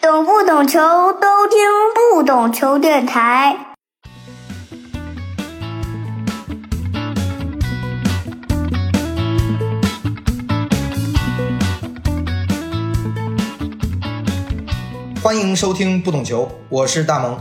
[0.00, 1.58] 懂不懂球都听
[2.14, 3.74] 不懂球电台。
[15.20, 17.36] 欢迎收听不懂球，我是大萌。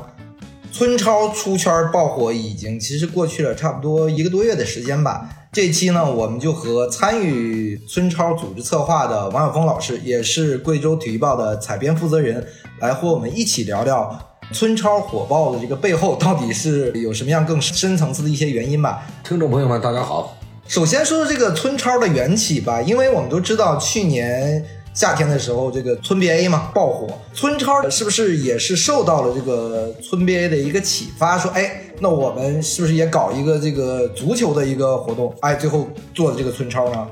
[0.72, 5.30] 村超出圈爆火已经其实过去了差不多一个多月的时间吧。
[5.58, 12.46] 这期呢，我们就和参与村超组织策划的王晓峰老师，也是贵州体育报的采编负责人，
[12.80, 14.16] 来和我们一起聊聊
[14.54, 19.02] 村超火爆的这个背后到底是有什么样更深层次的一些原因吧。
[19.24, 20.38] 听众朋友们，大家好。
[20.68, 24.64] 首先说说这个村超的缘起吧，因为我们都知道去年。
[24.98, 31.38] 夏天的时候，这个村 BA 嘛爆火，村超是不是也是受到了这个村 BA 的一个启发？
[31.38, 35.32] 说，哎，那我们是不是也搞一个这个足球的一个活动？
[35.42, 37.08] 哎，最后做的这个村超呢？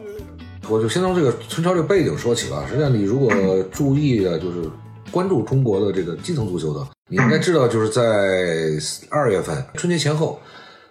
[0.68, 2.66] 我就先从这个村超这个背景说起吧。
[2.68, 3.32] 实际上，你如果
[3.72, 4.68] 注意的，就是
[5.12, 8.02] 关注中国的这个基层足球的，你应该知道，就是在
[9.12, 10.40] 二月份春节前后，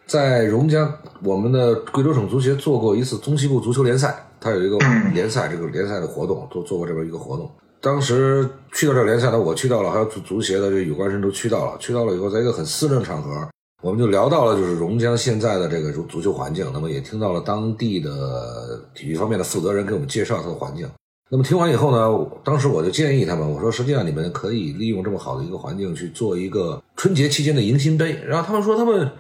[0.07, 4.15] 在榕江，我们的贵州省足协做过一次中西部足球联赛。
[4.45, 4.77] 他有一个
[5.15, 7.51] 联赛，这个联赛的活动都做过这边一个活动。
[7.81, 11.79] 当时去到这联赛呢，我去到了，还有足足协的这有关人都去到了。
[11.81, 13.49] 去到了以后，在一个很私人的场合，
[13.83, 16.71] 我们就聊到了就是榕江现在的这个足足球环境。
[16.75, 20.87] 那么也听到了当地的体育方面的负责人给我们介绍他的环境。
[21.31, 28.21] 那么听完以后呢，当时我就建议他们，我说实际上你们可以利用这么好的一个环境去做一个春节期间的迎新杯。
[28.27, 29.11] 然后他们说他们。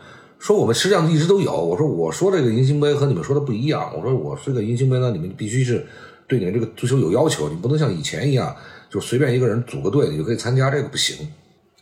[0.44, 5.86] 说我们实际上一直都有，我说我说这个迎星杯和你们说的不一样，我说我这个迎星杯呢，你们必须是
[6.26, 8.54] 对你们这个足球有要求，你不能像以前一样，
[8.90, 11.26] 就随便一个人组个队你就可以参加，这个不行，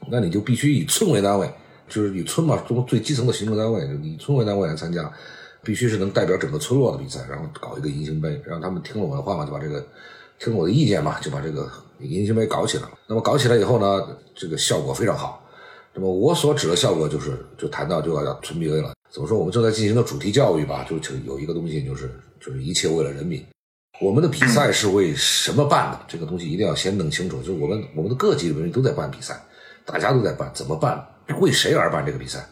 [0.09, 1.53] 那你就必须以村为单位，
[1.89, 5.13] 就是以村嘛，中最基层的行政单位，以村为单位来参加，
[5.65, 9.85] 必须是能代表整个村落的比赛，然后搞一个迎星杯，让他们听了我的话嘛，就把这个
[10.39, 11.69] 听了我的意见嘛，就把这个
[11.99, 12.91] 迎星杯搞起来了。
[13.09, 15.42] 那么搞起来以后呢，这个效果非常好。
[15.95, 18.95] 那么我所指的效果就是，就谈到就要叫村 BA 了。
[19.11, 19.39] 怎么说？
[19.39, 22.11] 我们正在进行的主题教育吧，就就有一个东西，就是
[22.41, 23.45] 就是一切为了人民。
[24.01, 26.01] 我们的比赛是为什么办的？
[26.09, 27.39] 这个东西一定要先弄清楚。
[27.39, 29.39] 就是我们我们的各级的人都在办比赛，
[29.85, 31.07] 大家都在办，怎么办？
[31.41, 32.43] 为谁而办这个比赛？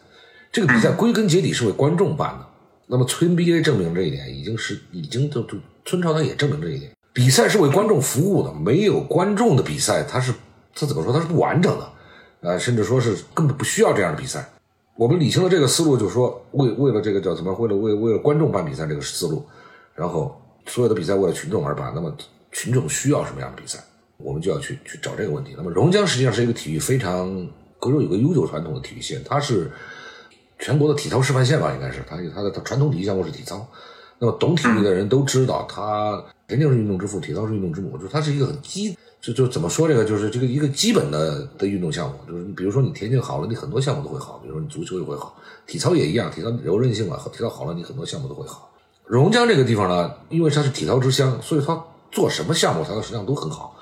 [0.51, 2.45] 这个比赛归根结底是为观众办的。
[2.85, 6.91] 那么村 BA 证明这一点，已经是已经就就村超他也证明这一点。
[7.11, 10.31] 比赛是为观众服务的，没有观众的比赛，它是
[10.75, 11.11] 它怎么说？
[11.11, 11.91] 它是不完整的。
[12.41, 14.47] 啊，甚至说是根本不需要这样的比赛。
[14.97, 17.53] 我们理清了这个思路，就是说，为为了这个叫什么？
[17.53, 19.43] 为了为为了观众办比赛这个思路，
[19.95, 21.91] 然后所有的比赛为了群众而办。
[21.95, 22.15] 那么
[22.51, 23.79] 群众需要什么样的比赛？
[24.17, 25.53] 我们就要去去找这个问题。
[25.57, 27.27] 那么榕江实际上是一个体育非常
[27.79, 29.71] 贵州有个悠久传统的体育县，它是
[30.59, 31.73] 全国的体操示范县吧？
[31.73, 33.67] 应该是它它的它传统体育项目是体操。
[34.19, 38.95] 那么懂体育的人都知道，它肯定是运动之父，体操是运动之母，就是它是一个很基。
[39.21, 45.35] 就就怎么说这个，就是这个一个基本的的运动项目，就是你比如说你田径好了，你很多项目都会好，比如说你足球也会好，
[45.67, 48.71] 体操也一样，体操柔韧性啊，体操好了，你很多项目都会好。
[49.05, 51.79] 榕江这个地方呢，因为它是体操之乡，所以它
[52.11, 53.77] 做什么项目，它实际上都很好。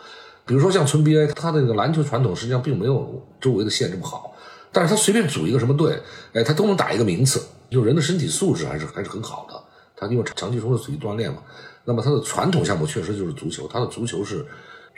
[0.46, 4.34] 比如说像村 BA，它的这个篮球传统实际上并没有周围的县这么好，
[4.74, 5.98] 但是它随便组一个什么队，
[6.34, 9.56] 哎，它都能打一个名次，就人的身体素质还是还是很好的。
[9.96, 11.38] 它因为长期从事体育锻炼嘛，
[11.86, 14.46] 那么它的传统项目确实就是足球，它的足球是。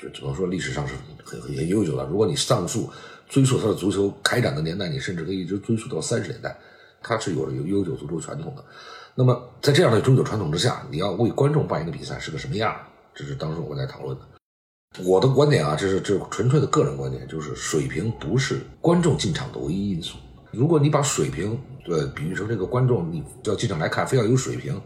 [0.02, 0.96] 就只能说历史上是
[1.26, 2.06] 很很很悠久了。
[2.06, 2.90] 如果你上述
[3.30, 6.58] 追溯它的足球开展的年代，你甚至可以一直追溯到三十年代，
[7.02, 8.66] 它是有着有悠久足球传统的。
[9.14, 12.76] 那么在这样的悠久传统之下，你要为观众办一个比赛是个什么样？
[13.14, 14.26] 这是当时我们在讨论的。
[15.06, 20.18] 我的观点啊，这是这纯粹的个人观点，就是水平不是观众进场的唯一因素。
[20.52, 24.82] 如果你把水平对比喻成这个观众，你要进场来看，非要有水平，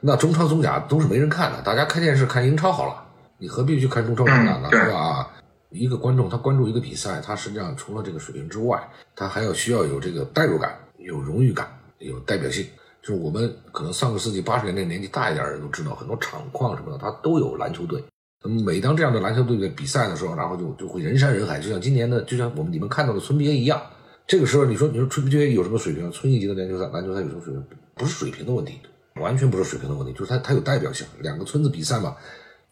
[0.00, 1.60] 那中超、中甲都是没人看的。
[1.62, 3.05] 大家开电视看英超好了。
[3.38, 4.68] 你何必去看中超、中甲呢？
[4.70, 5.30] 对吧？
[5.70, 12.66] 一个观众他关注一个比赛，他实际上除了这个水平之外，他还要需要有这个代入感、有荣誉感、有代表性。
[13.02, 18.02] 就是我们可能上个世纪八十年代年纪大一点的人都知道，很多厂矿什么的，它都有篮球队。
[18.42, 23.80] 那么每当这样的篮球队的比赛的时候，然后就就会人山人海，就像今年的，就像我们你们看到的村 BA 一样。
[24.26, 26.10] 这个时候你说你说村 BA 有什么水平？
[26.10, 27.62] 村一级的篮球赛，篮球赛有什么水平？
[27.94, 28.80] 不是水平的问题，
[29.20, 31.06] 完全不是水平的问题，就是它它有代表性。
[31.20, 32.16] 两个村子比赛嘛。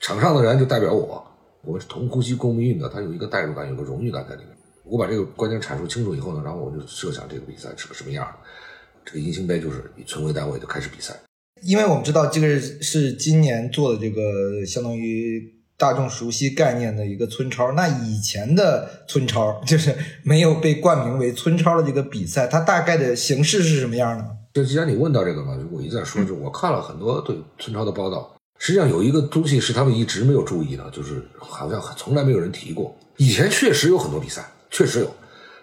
[0.07, 1.27] 场上的人就代表我，
[1.63, 4.51] 我们是同呼吸共命运的，他有一个代入感，有个荣誉感在里面。
[4.85, 8.29] 我把这个观点阐述清楚以后呢，然后我就设想这个比赛是个什么样
[9.03, 11.15] 这个银星杯就是以村为单位就开始比赛，
[11.63, 15.43] 因为我们知道这个是今年做的这个相当于
[15.79, 17.73] 大众熟悉概念的一个村超。
[17.73, 24.37] 那以前的村超就是没有被冠名为村超的这个比赛，它大概的形式是什么样的？
[24.53, 28.34] 就既然你问到这个嘛，我一再说，就我看了很多对村超的报道。
[28.65, 35.15] 实际上有一个东西是他们一直没有注意的，就是好像从来没有人提过，以前确实有很多比赛，确实有，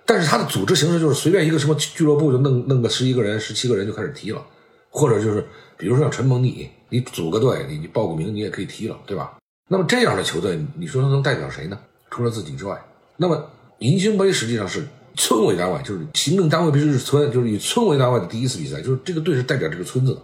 [0.06, 4.46] 但是它的组织形式就是随便一个什么俱乐部就弄弄个十一个人、十七个人就开始踢了，
[4.92, 5.44] 或者就是
[5.80, 9.36] 比如说像陈蒙你，你组个队，你你报个名，你也可以踢了，对吧？
[9.68, 11.80] 那么这样的球队，你说他能代表谁呢？
[12.12, 12.80] 除了自己之外，
[13.18, 13.44] 那么
[13.80, 20.22] 银星杯实际上是村为单位，就是行政单位必须是村，就是以村为单位的第一次比赛，就是这个队是代表这个村子的，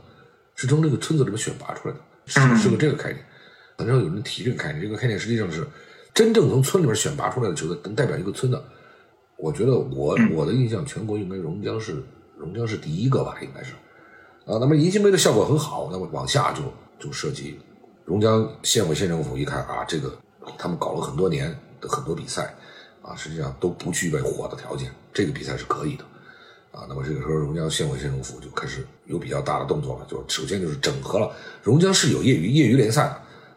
[0.54, 3.26] 是从这个村子里面选拔出来的，是是个这个概念。
[3.78, 5.66] 很少有人提这个概念，这个概念实际上是
[6.14, 8.64] 真正从村里面选拔出来的球队能代表一个村的。
[9.38, 12.04] 我觉得我我的印象，全国应该榕江是
[12.38, 13.74] 榕江是第一个吧，应该是。
[14.46, 16.64] 啊，那么银杏杯的效果很好，那么往下就
[16.98, 17.60] 就涉及
[18.06, 20.18] 榕江县委县政府一看啊，这个
[20.58, 22.56] 他们搞了很多年的很多比赛
[23.04, 26.04] 啊，实际上都不具备火的条件，这个比赛是可以的
[26.72, 26.86] 啊。
[26.88, 31.32] 那么这个时候，榕江县委县政府就开始有比较大的动作了，就首先就是整合了
[31.64, 33.16] 榕江是有业余业余联赛，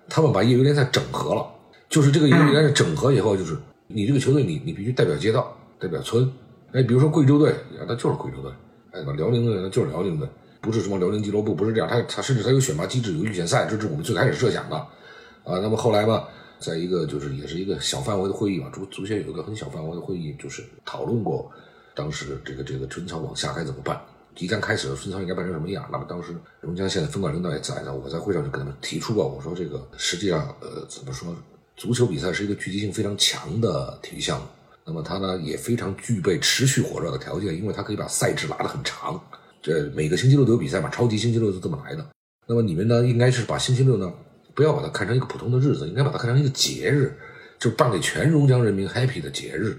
[0.09, 1.47] 他们把业余联赛整合了，
[1.89, 6.31] 就是这个业余联赛整合以后，就是你这个球队你你必须代表街道，代表村，
[6.73, 7.55] 哎，比如说贵州队，
[7.87, 8.53] 那就是贵州队，
[8.93, 10.29] 哎，辽宁队那就是辽宁队。
[10.63, 16.29] 不是什么辽宁俱乐部，不是这样，他他甚至他有选拔机制，有预选赛，这是我们最开始设想的，啊，那么后来吧，
[16.59, 21.51] 在一个就是也是一个小范围的会议嘛，足足协有一个很小范围的会议，就是讨论过
[21.95, 24.01] 当时这个这个春操往下该怎么办，
[24.37, 25.87] 一旦开始的春操应该办成什么样。
[25.91, 31.35] 那么当时榕江县的分管领导也在呢，我在会上就跟他们提出过，我说这个实际上呃怎么说，
[31.77, 34.47] 足球比赛是一个聚集性非常强的体育项目，
[34.85, 39.21] 那么它呢也非常具备持续火热的条件，因为它可以把赛制拉得很长。
[39.63, 42.07] 这每个星期六都有比赛嘛，超级星期六是这么来的。
[42.47, 44.13] 那么你们呢，应该是把星期六呢，
[44.55, 47.15] 不要把它看成一个普通的日子，应该把它看成一个节日，
[47.59, 49.79] 就是办给全榕江人民 happy 的节日。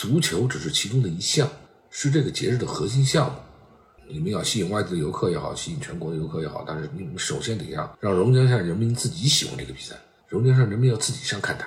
[0.00, 1.46] 足球只是其中的一项，
[1.90, 3.36] 是这个节日的核心项目。
[4.08, 9.94] 你们要吸引外地的游客也好，吸引全国的游客也好，但是你们首先得让让榕江县人民自己喜欢这个比赛，
[10.28, 11.66] 榕江县人民要自己上看台，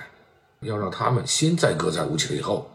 [0.62, 2.66] 要让他们先载歌载舞起来以后，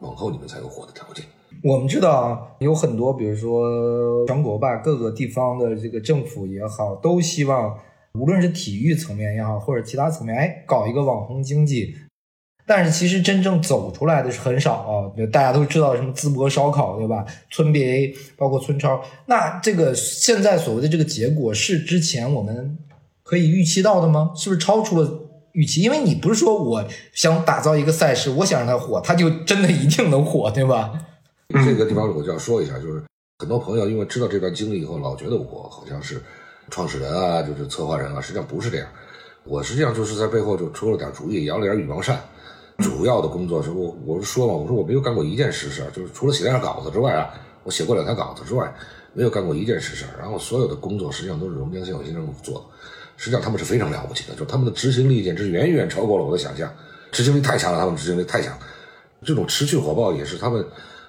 [0.00, 1.24] 往后你们才有火的条件。
[1.62, 7.78] 我们知道啊有很多，比如说全国吧，各个地方的这个政府也好，都希望
[8.14, 11.94] 无论是体育层面也好，或者其他层面，哎，搞一个网红经济。
[12.74, 15.12] 但是其实真正走出来的是很少啊。
[15.30, 17.22] 大家都知道什么淄博烧烤，对吧？
[17.50, 22.78] 村 BA 包括村超，那这个现在所谓的这个结果是之前我们
[23.22, 24.32] 可以预期到的吗？
[24.34, 25.20] 是不是超出了
[25.52, 25.82] 预期？
[25.82, 26.82] 因为你不是说我
[27.12, 30.98] 想打造一个赛事，我想让它火，它就真的一定能火，对吧？
[31.66, 33.04] 这个地方我就要说一下，就是
[33.40, 36.22] 很多朋友因为知道这段经历以后，老觉得我好像是
[36.70, 38.88] 创始人啊，就是策划人啊，实际上不是这样。
[39.44, 42.18] 我实际上就是在背后就出了点主意，摇了点羽毛扇。
[42.78, 47.32] 主要的工作是我，我是说嘛，我说我没有干过一件实事，就是除了写点稿子之外啊，
[47.64, 48.74] 我写过两条稿子之外，
[49.12, 50.04] 没有干过一件实事。
[50.18, 52.64] 然后所有的工作实际上都是榕江县委县政府做的。
[53.16, 56.72] 实际上他们是非常了不起的，就是他们的执行力简直远远超过了我的想象，
[57.10, 58.56] 执行力太强了，他们执行力太强。
[59.24, 60.64] 这种持续火爆也是他们。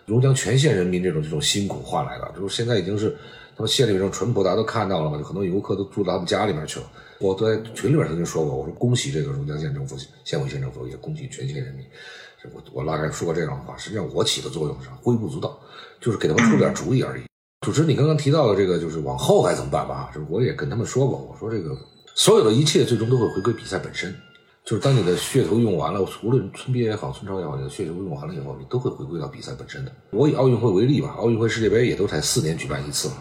[0.05, 3.15] 榕江全县人民这种这种辛苦换来的，就是现在已经是
[3.55, 6.85] 他们县里面这种淳朴，大家都看到了嘛，就很多游客都住到他们家里面去了。
[7.19, 11.85] 我在群里面曾经说过，我说恭喜这个榕江县政府、县委县政府，也恭喜全县人民。
[12.53, 15.57] 我我大概说过这样的话，实际上我起的作用是微不足道，
[16.01, 17.23] 就是给他们出点主意而已。
[17.61, 20.11] 主持人，你刚刚提到的这个，就是往后该怎么办吧？
[20.13, 21.77] 就是我也跟他们说过，我说这个
[22.13, 24.13] 所有的一切最终都会回归比赛本身。
[24.65, 29.91] 就是当你的噱头用完了，无论村边也好，村超也好，你的噱头用完了以后，你都会回归到比赛本身的。
[30.11, 33.15] 我以奥运会为例吧，奥运会、世界杯也都才四年举办一次嘛。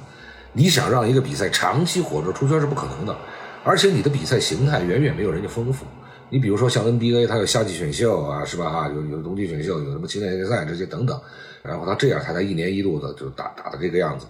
[0.52, 3.16] 你想让一个比赛长期火热出圈是不可能的，
[3.64, 5.87] 而且你的比赛形态远远没有人家丰富。
[6.31, 8.71] 你比如说像 NBA，它有夏季选秀啊，是吧？
[8.71, 11.21] 哈，有有冬季选秀，有什么青年联赛这些等等，
[11.62, 14.26] 然后它这样，它才一年一度的就打打的这个样子。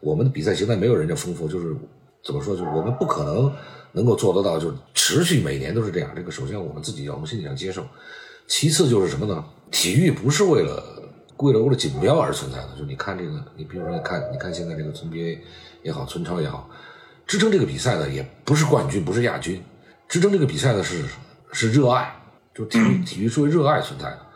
[0.00, 1.76] 我们的比赛形态没有人家丰富，就是
[2.24, 3.52] 怎么说，就是我们不可能。
[3.92, 6.12] 能够做得到，就是持续每年都是这样。
[6.14, 7.84] 这个首先我们自己要从心理上接受，
[8.46, 9.44] 其次就是什么呢？
[9.72, 10.80] 体育不是为了
[11.38, 12.68] 为了为了锦标而存在的。
[12.78, 15.40] 就你看这个，你比如说你看，你看现在这个村 BA
[15.82, 16.70] 也好，村超也好，
[17.30, 19.62] 支撑这个比赛的也不是冠军，不是亚军，
[20.08, 21.04] 支撑这个比赛的是
[21.52, 22.12] 是热爱。
[22.52, 24.26] 就体育体育是为热爱存在的，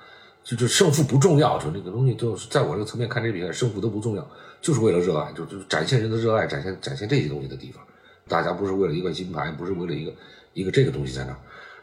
[0.44, 4.24] 就就胜负不重要，就那个东西就是在我这个层面看这个比赛，胜负都不重要，
[4.62, 7.82] 就是为了热爱，就就展现人的热爱，展现展现这些东西的地方。
[8.28, 10.12] 大家不是为了一块金牌，不是为了一个
[10.52, 11.38] 一个这个东西在那儿，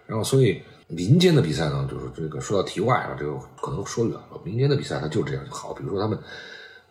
[0.07, 4.39] 然后所以民间的比赛呢，就是这个说到题外啊，这个可能说远了。
[4.45, 6.17] 民间的比赛它就这样就好，比如说他们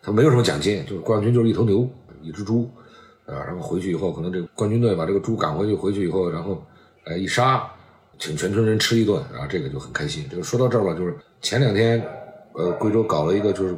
[0.03, 1.89] 他没有什么奖金，就是冠军就是一头牛
[2.21, 2.69] 一只猪，
[3.25, 6.63] 啊，然后回去以后可能这个冠军队把这个猪赶回去，回去以后然后
[7.05, 7.67] 哎一杀，
[8.19, 10.25] 请全村人吃一顿，然后这个就很开心。
[10.29, 12.01] 这个说到这儿了，就是前两天
[12.53, 13.75] 呃贵州搞了一个就是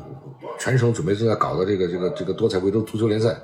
[0.60, 3.36] 全省准备正在搞的这个这个这个多彩贵州足球联赛，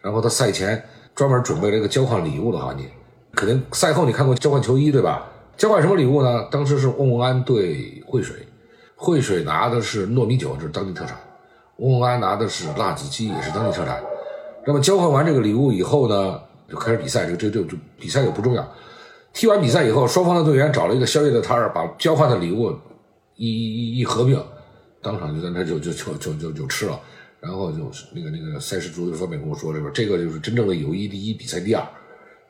[0.00, 0.82] 然后他赛前。
[1.14, 2.84] 专门准备了一个交换礼物的环节，
[3.34, 5.30] 可能赛后你看过交换球衣对吧？
[5.58, 6.48] 交换什么礼物呢？
[6.50, 8.48] 当时是翁文安对惠水，
[8.96, 11.14] 惠水拿的是糯米酒，这是当地特产；
[11.76, 14.02] 翁文安拿的是辣子鸡，也是当地特产。
[14.66, 17.26] 那么交换完这个礼物以后呢，就开始比赛。
[17.26, 18.72] 这个这这这比赛也不重要。
[19.32, 22.70] 踢完比赛以后，双方的队员找了一个宵夜的摊儿，把交换的礼物
[23.36, 24.38] 一一一一合并，
[25.00, 27.00] 当场就在那就就就就就就吃了。
[27.40, 31.84] 然后就那个那个赛事组队方面跟我说，这边这个就是真正的友谊第一，比赛第二。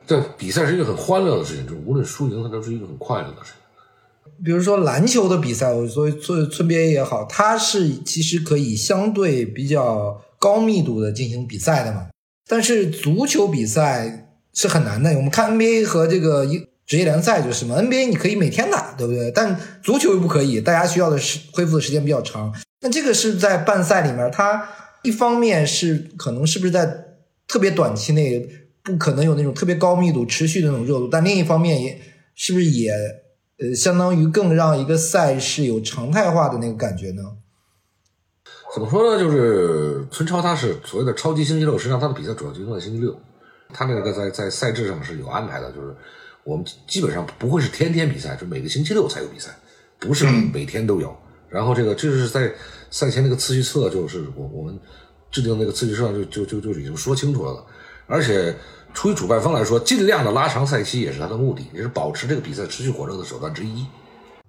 [0.05, 4.43] 这比赛是一个很欢乐的事情，就无论输赢，它都是一个很快乐的事情。
[4.43, 12.09] 比如说篮球的比赛，我所以村村边也好，它是其实可以相对比较高密度的进行比赛的嘛。
[12.45, 19.31] 但是足球比赛是很难的，我们看 NBA 和这个一职业联赛就是什么，NBA 你可以每天打，对不对？
[19.31, 22.53] 但足球又不可以，大家需要的时恢复的时间比较长。
[22.81, 24.67] 那这个是在半赛里面，它
[25.03, 26.85] 一方面是可能是不是在
[27.47, 28.45] 特别短期内
[28.83, 31.97] 不可能有那种特别高密度持续的那种热度，但另一方面也
[32.35, 32.91] 是不是也
[33.59, 37.23] 呃相当于更让一个赛事有常态化的那个感觉呢？
[38.73, 39.19] 怎么说呢？
[39.21, 43.15] 就是村超他是所谓的超级星期六，实际上他的比赛主要集中在星期六，
[43.71, 45.95] 他那个在在赛制上是有安排的，就是
[46.43, 49.51] 我们基本上不会是天天比赛，就每个星期六才有比赛，
[49.99, 51.15] 不是每天都有。
[51.49, 52.51] 然后这个这是在
[52.89, 54.75] 赛前那个次序册，就是我我们
[55.29, 57.63] 制定那个次序册上就就就就已经说清楚了。
[58.07, 58.55] 而且
[58.91, 63.85] 出于主办方来说，尽量的拉长赛期也是他的目的，也是保持这个比赛持续火热的手段之一。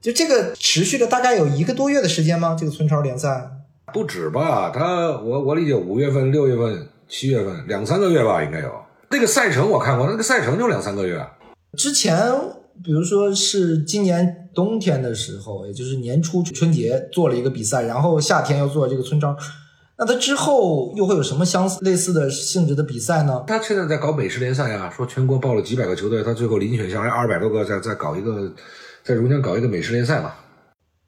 [0.00, 2.56] 就这个持续了大概有一个多月的时间吗？
[2.58, 3.50] 这个村超联赛？
[3.94, 8.68] 不止吧，他我我理解五月份、六月份、七月份两三个月吧，应该有
[9.08, 11.24] 那个赛程我看过，那个赛程就两三个月。
[11.78, 12.32] 之前
[12.82, 19.36] 比如说是今年冬天的时候，也就是年初春节做了一个比赛，然后夏天又做这个村超，
[19.96, 23.44] 那他之后又会有什么相似类似的性质的比赛呢？
[23.46, 28.52] 他现在在搞美食联赛呀，说全国报了几百个球队，他最后遴选下来二百多个，再再搞一个，
[29.04, 30.32] 在榕江搞一个美食联赛嘛。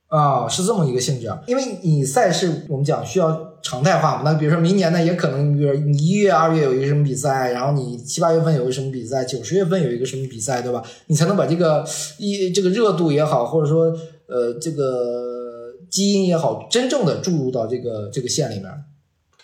[0.09, 4.23] 啊，是这么一个性质啊，因为你赛事我们讲需要常态化嘛。
[4.25, 10.81] 那比如说明年呢，也可能比如你一月、二月有一个什么比赛，然后你七八月份有一个什么比赛，九十月份有一个什么比赛，对吧？
[11.09, 11.85] 你才能把这个
[12.19, 13.87] 一这个热度也好，或者说
[14.29, 18.67] 呃这个基因也好，真正的注入到这个这个线里面。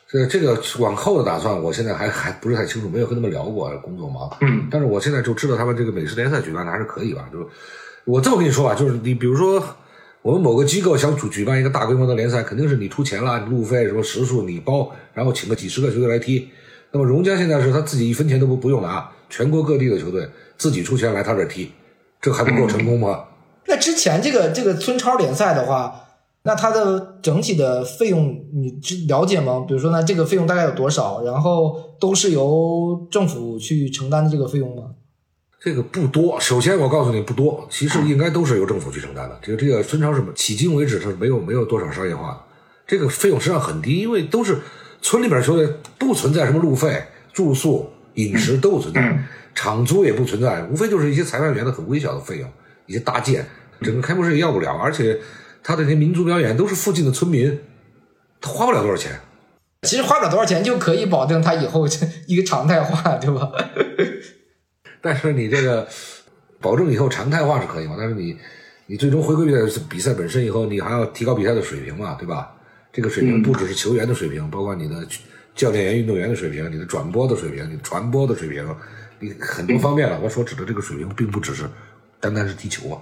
[0.09, 4.31] 这这个往后的打算，我现在还还不是太清楚，没有跟他们聊过，工作忙。
[4.43, 7.29] 嗯，但是我现在就知道他们这个美式联赛举办的还是可以吧？
[7.33, 7.47] 就是
[8.05, 9.61] 我这么跟你说吧，就是你比如说。
[10.23, 16.49] 我们某个机构想举举办一个大规模的联赛，肯定是你出钱了，路费什么食宿你包，然后请个几十个球队来踢。
[16.93, 21.73] 那么荣家现在是他自己一分钱都不不用拿，全国各地的球队自己出钱来他这踢，
[22.21, 23.25] 这还不够成功吗？
[23.67, 26.01] 那之前这个这个村超联赛的话，
[26.45, 29.65] 那它的整体的费用你知了解吗？
[29.67, 31.25] 比如说，那这个费用大概有多少？
[31.25, 34.91] 然后都是由政府去承担的这个费用吗？
[35.65, 39.39] 这个不多，首先我告诉你不多，其实应该都是由政府去承担的。
[39.41, 42.41] 这个这个村超是迄今为止它是没有没有多少商业化的，
[42.85, 44.59] 这个费用实际上很低，因为都是
[45.01, 52.51] 村里边球队不存在什么路费、住宿、饮食都不存在，场租也不存在，无非就是一些裁判员的很微小的费用，
[52.87, 53.47] 一些搭建，
[53.83, 55.17] 整个开幕式也要不了，而且
[55.63, 57.61] 他的那些民族表演都是附近的村民，
[58.41, 59.13] 他花不了多少钱。
[59.87, 61.87] 其实花不了多少钱就可以保证他以后
[62.27, 63.49] 一个常态化，对吧？
[65.03, 65.87] 但是你这个
[66.61, 67.97] 保证以后常态化是可以嘛？
[67.99, 68.39] 但是你
[68.87, 72.55] 你最终回归比赛比赛本身以后，你还要提高比赛的水平嘛，对吧？
[72.93, 75.07] 这个水平不只是球员的水平，包括你的
[75.55, 78.65] 教练员、运动员的水平，你的转播的水平，你传播的水平，
[79.19, 80.21] 你很多方面了。
[80.23, 81.65] 我所指的这个水平，并不只是
[82.21, 83.01] 单单是踢球啊。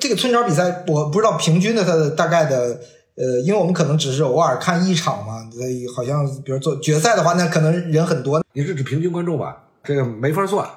[0.00, 2.80] 这个村超比赛，我不知道平均的它的大概的
[3.16, 8.42] 呃，因为我们可能只是偶尔看一场嘛，所以好像比如做决赛的话，那可能人很多。
[8.52, 9.64] 你是指平均观众吧？
[9.82, 10.68] 这个没法算。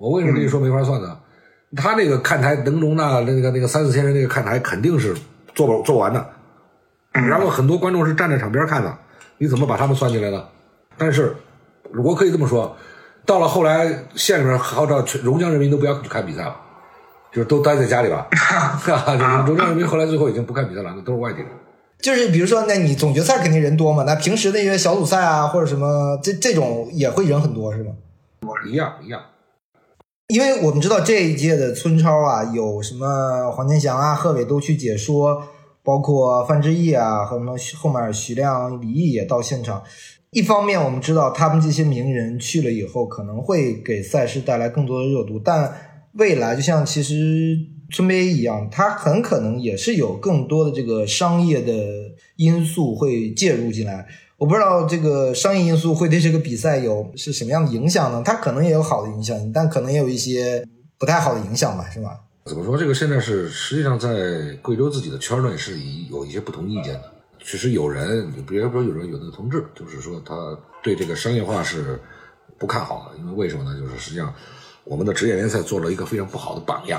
[0.00, 1.18] 我为什么跟你说没法算呢？
[1.76, 5.14] 他那个看台能容纳那个那个三四千人，那个看台肯定是
[5.54, 6.26] 坐不坐完的。
[7.12, 8.96] 然后很多观众是站在场边看的，
[9.36, 10.48] 你怎么把他们算进来的？
[10.96, 11.36] 但是
[12.02, 12.74] 我可以这么说，
[13.26, 16.56] 到了后来县里面号召全榕江人民都不要去看比赛了，
[17.30, 18.26] 就是都待在家里吧。
[19.46, 21.48] 榕江人民后来最后已经不看比赛了，那都是外地人。
[22.00, 24.04] 就是比如说，那你总决赛肯定人多嘛？
[24.04, 27.92] 那平时那些小组赛啊，或者什么这这种也会人很多是吗？
[28.66, 29.20] 一样一样。
[30.30, 35.42] 因为我们知道这一届的村超啊，有什么黄健翔啊、贺炜都去解说，
[35.82, 39.82] 包括范志毅啊和什么后面徐亮、李毅也到现场。
[40.30, 45.74] 一方面，我们知道他们这些名人去了以后，可能会给赛事带来更多的热度，但
[46.12, 47.58] 未来就像其实
[47.92, 51.74] 村杯一样，它很可能也是有更多的这个商业的
[52.36, 54.06] 因素会介入进来。
[54.40, 58.22] 我不知道这个商业因素会对这个比赛有是什么样的影响呢？
[58.24, 60.66] 它可能也有好的影响，但可能也有一些
[60.96, 62.18] 不太好的影响吧，是吧？
[62.46, 62.74] 怎么说？
[62.78, 65.78] 这个现在是实际上在贵州自己的圈内是
[66.10, 67.12] 有一些不同意见的。
[67.44, 70.34] 其实有人，比如说有人有的同志，就是说他
[70.82, 72.00] 对这个商业化是
[72.58, 73.78] 不看好的，因为为什么呢？
[73.78, 74.32] 就是实际上
[74.84, 76.98] 我们的职业联赛做了一个非常不好的榜样。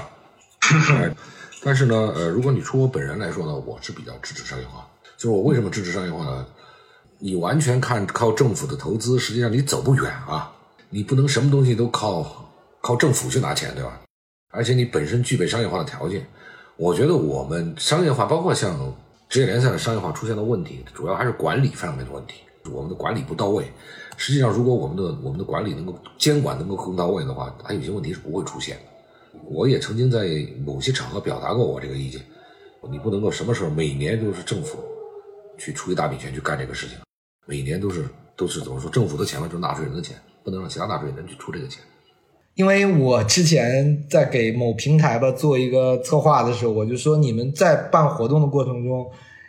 [1.63, 4.87] 但是呢，呃，如果你出我本人来说呢，我是比较支持商业化。
[5.17, 6.45] 就是我为什么支持商业化呢？
[7.23, 10.51] 你完全看靠政府的投资，实际上你走不远啊。
[10.89, 12.51] 你不能什么东西都靠
[12.81, 14.01] 靠政府去拿钱，对吧？
[14.49, 16.25] 而且你本身具备商业化的条件。
[16.77, 18.91] 我觉得我们商业化，包括像
[19.29, 22.41] 职业联赛的商业化出现的问题，主要还是管理方面的问题。
[22.71, 23.71] 我们的管理不到位。
[24.17, 29.39] 实际上，如果我们的我们的管理能够监管能够更到位的话，它有些问题是不会出现的。
[29.45, 30.27] 我也曾经在
[30.65, 32.19] 某些场合表达过我这个意见。
[32.89, 34.79] 你不能够什么时候每年都是政府
[35.57, 36.97] 去出一大笔钱去干这个事情，
[37.51, 38.05] 每年都是
[38.37, 38.89] 都是怎么说？
[38.89, 41.83] 政府的钱嘛，就是纳税人的钱，不能让其他纳税人去出这个钱。
[42.55, 49.05] 因为我之前在给某平台吧做一个策划的时候，我就说你们在办活动的过程中，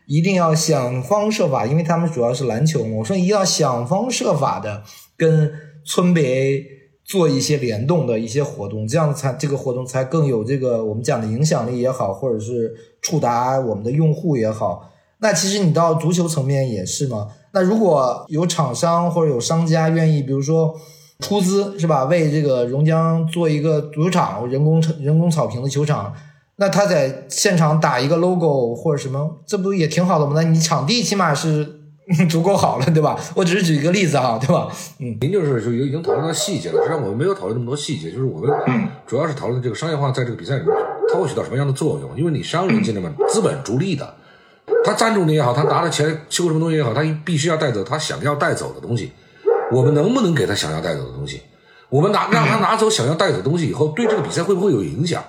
[0.08, 4.82] 一定要想方设法，因为他们主要是篮球嘛，我说一定要想方设法的
[5.16, 5.52] 跟
[5.84, 6.64] 村北
[7.04, 14.90] 做一些联动的一些活动，这样才这个活动才更有这个我们讲的影响力也好，或者是触达我们的用户也好。
[15.20, 17.28] 那其实你到足球层面也是嘛。
[17.52, 20.74] 那如果有厂商或者有商家愿意，比如说。
[21.20, 22.06] 出资是吧？
[22.06, 26.12] 为这个榕江做一个足球场，人工人工草坪的球场，
[26.56, 30.32] 那他在现场打一个 logo 或者什么，这不也挺好的吗？
[30.34, 31.64] 那你场地起码是
[32.28, 33.16] 足够好了，对吧？
[33.36, 34.66] 我只是举一个例子哈，对吧？
[34.98, 38.50] 嗯，您就是就已经讨论到细节了，实际上我们没有讨论那么多细节，就是我们
[39.06, 40.74] 主要是讨论这个商业化在这个比赛里面
[41.12, 42.18] 它会起到什么样的作用？
[42.18, 44.12] 因为你商人进来嘛，资本逐利的，
[44.84, 49.12] 他赞助你也好，他拿了钱修什么东西也好，他必须要带走他想要带走的东西。
[49.70, 51.40] 我们能不能给他想要带走的东西？
[51.88, 55.22] 我们拿让他拿走想要带走的东西以后，对这个比赛会不会有影响？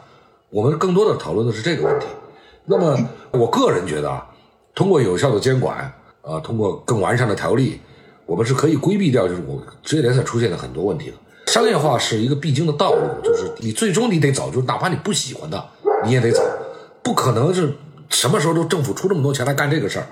[0.49, 2.05] 我们更多的讨论的是这个问题。
[2.65, 2.97] 那么，
[3.31, 4.25] 我个人觉得啊，
[4.73, 7.81] 通过有效的监管，啊，通过更完善的条例，
[8.25, 11.17] 我们是可以规避掉就是我职业联赛出现的很多问题的。
[11.51, 15.61] 商业化是一个必经的道路，就是你最终你得走，就是哪怕你不喜欢的，
[16.05, 16.41] 你也得走，
[17.01, 17.75] 不可能是
[18.13, 20.05] 什么时候都政府出这么多钱来干这个事儿。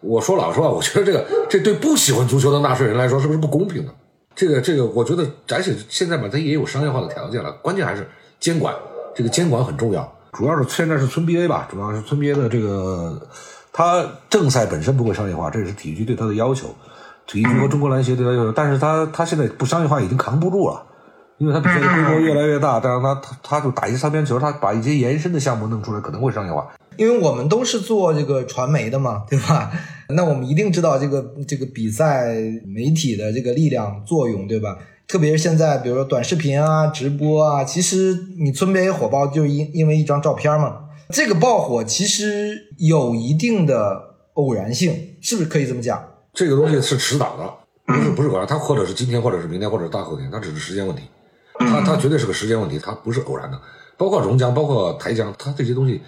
[0.00, 3.94] 我说老实话，我觉得这个这对不喜欢足球的纳税人来说是不是不公平的？
[4.34, 8.06] 这个这个，我觉得而且现在吧，它也有商业化的条件了，关键还是
[8.40, 8.74] 监管，
[9.14, 10.12] 这个监管很重要。
[10.32, 13.22] 主要是现在是村 BA 吧，主要是村 BA 的这个，
[13.72, 16.74] 它正赛本身不会商业化，这也是体育局对它的要求，
[17.26, 18.52] 体育局和中国篮协对它要求。
[18.52, 20.82] 但是它它现在不商业化已经扛不住了，
[21.38, 26.66] 因为它比赛规模越来越大，但是它它它就打一些擦边球，它把一些延伸的项目弄出来，可能会商业化。
[26.96, 29.70] 因为我们都是做这个传媒的嘛， 对吧？
[30.10, 32.34] 那我们一定知道这个这个比赛
[32.66, 34.78] 媒体的这个力量作用，对吧？
[35.06, 40.80] 特别是现在，比如说短视频啊、直播啊，其实你村边也火爆，就因因为一张照片嘛。
[41.10, 46.02] 这个爆火其实有一定的偶然性，是不是可以这么讲？
[46.32, 47.44] 这个东西是迟早的，
[47.94, 51.02] 不是不是偶然，它或者是今天，或者是明天，或者是大后天，它只是时间问题。
[51.58, 53.60] 它它绝对是个时间问题，它不是偶然的。
[53.96, 56.00] 包括榕江，包括台江，它这些东西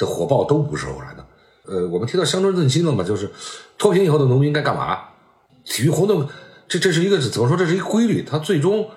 [0.00, 1.24] 的火爆都不是偶然的。
[1.66, 3.30] 呃，我们提到乡村振兴了嘛，就是
[3.78, 4.98] 脱贫以后的农民该干嘛？
[5.64, 6.26] 体育活动，
[6.66, 7.56] 这这是一个怎么说？
[7.56, 8.24] 这是一个规律。
[8.24, 8.88] 他最终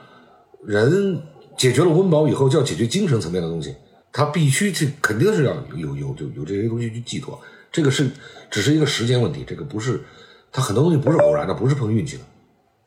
[0.66, 1.22] 人
[1.58, 3.76] 解决了温饱以后，就要解决精神层面的东西。
[4.12, 7.40] 他必须去，肯定是要有有有有这些东西去寄托。
[7.72, 8.10] 这个是
[8.50, 10.02] 只是一个时间问题，这个不是
[10.52, 12.24] 他很多东西不是偶然的，不是碰运气的。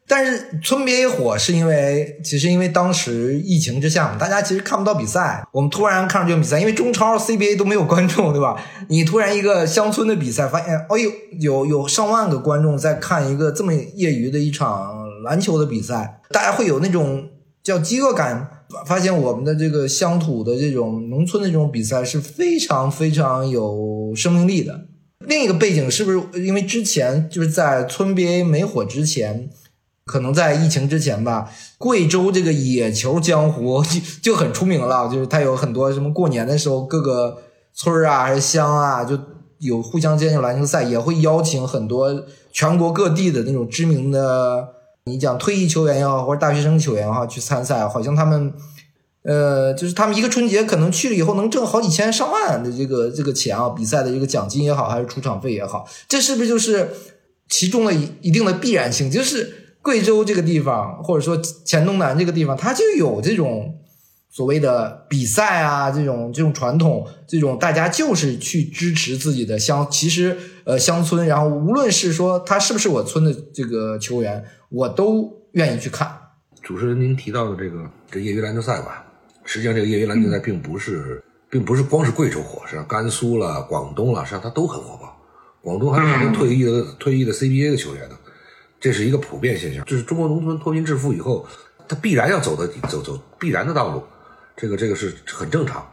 [0.08, 5.44] 但是村 B A 火是因为，其实因为当时疫情之下嘛，大家其实看不到比赛。
[5.52, 8.56] 我们突然看上这种比赛，因为中超、CBA 都没有观众，对吧？
[8.88, 17.28] 你突然一个乡村的比赛，发现，哎呦，有有上万个观众在看一个这么业余的一场篮球的比赛，大家会有那种
[17.62, 18.50] 叫饥饿感。
[18.84, 24.86] 发现我们的这个乡土的这种农村的这种比赛是非常非常有生命力的。
[25.20, 29.48] 另一个背景是不是因为之前就是在村 BA 没火之前？
[30.06, 34.00] 可能在疫情之前吧，贵州这个野球江湖就
[34.32, 37.42] 就很出名了，就是它有很多什么过年的时候，各个
[37.74, 39.18] 村啊还是乡啊，就
[39.58, 44.68] 有互相间有篮球赛，也会邀请很多全国各地的那种知名的，
[45.06, 48.52] 你讲退役球员也好，或者大学生球员哈去参赛，好像他们，
[49.24, 56.90] 呃，就是他们一个春节可能去了以后能挣好几千上万的这个这个钱啊，比赛的这个奖金也好，还是出场费也好，这是不是就是
[57.48, 59.10] 其中的一一定的必然性？
[59.10, 59.64] 就是。
[59.86, 63.78] 贵州这个地方，或者说黔东南这个地方，它就有这种
[64.28, 76.10] 所谓的比赛啊，这种这种传统，这种大家就是去支持自己的乡，其实呃乡村，然后无论是说他是不是我村的这个球员，我都愿意去看。
[76.60, 79.06] 主持人您提到的这个这业余篮球赛吧，
[79.44, 85.16] 实际上这个业余篮球赛并不是并不是光是贵州火，实际上甘肃了、广东了，实际上它都很火爆。
[85.62, 88.15] 广东还有很多退役的、退役的 CBA 的球员呢，
[88.86, 89.84] 这是一个普遍现象。
[89.84, 91.44] 就是中国农村脱贫致富以后，
[91.88, 94.00] 它必然要走的走走必然的道路，
[94.56, 95.84] 这个这个是很正常。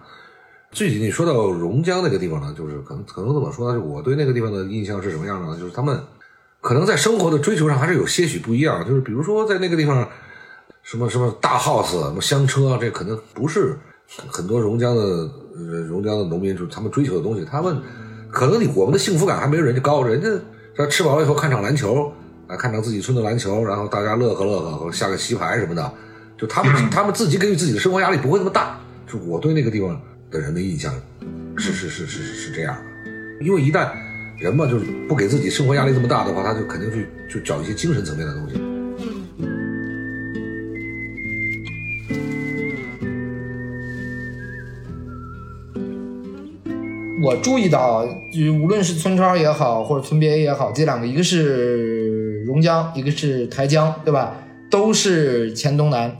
[0.72, 3.80] 具体你说到榕江那个地方呢，就是可能可能怎么说呢？
[3.80, 5.60] 就我对那个地方的印象是什么样的呢？
[5.60, 6.00] 就是他们
[6.62, 8.88] 可能在生活的追求上还是有些许不一样。
[8.88, 10.08] 就是比如说在那个地方，
[10.84, 13.76] 什么什么大 house、什么香车，这可能不是
[14.28, 17.44] 很多榕江的呃榕江的农民就是他们追求的东西。
[17.44, 17.82] 他们
[18.32, 20.28] 可能你我们的幸福感还没有人家高，人家
[20.76, 22.12] 这吃饱了以后看场篮球
[22.54, 25.92] 啊，看场自己村的篮球，然后大家乐呵乐呵，下个棋牌什么的，
[26.38, 28.80] 就他们 他们自己给予自己的生活压力不会那么大。
[29.06, 30.00] 就我对那个地方。
[30.34, 30.92] 的人的印象
[31.58, 33.88] 是是是是是是这样的，因为一旦
[34.40, 38.56] 人嘛，就是不给自己生活压力这么大的话，他就肯定去就找一些精神层面的东西。
[47.24, 52.13] 我注意到，就无论是村超也好，或者村 BA 也好，这两个一个是
[52.54, 54.36] 榕江，一个是台江，对吧？
[54.70, 56.16] 都是黔东南。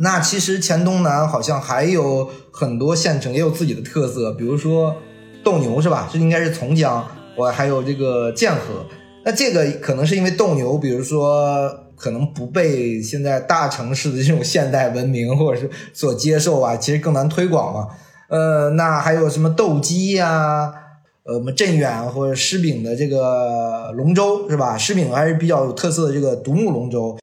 [0.00, 4.96] 那其实黔东南好像还有很多县城也有自己的特色，比如说
[5.44, 6.08] 斗牛是吧？
[6.12, 7.06] 这应该是从江，
[7.36, 8.84] 我还有这个剑河。
[9.24, 17.86] 那这个可能是因为斗牛，比如说可能不被现在大城市的这种现代文明或者是所接受啊，其实更难推广嘛。
[18.28, 20.72] 呃，那还有什么斗鸡呀？
[21.24, 24.76] 呃，我们镇远或者狮饼的这个龙舟是吧？
[24.76, 27.18] 狮饼还是比较有特色的这个独木龙舟。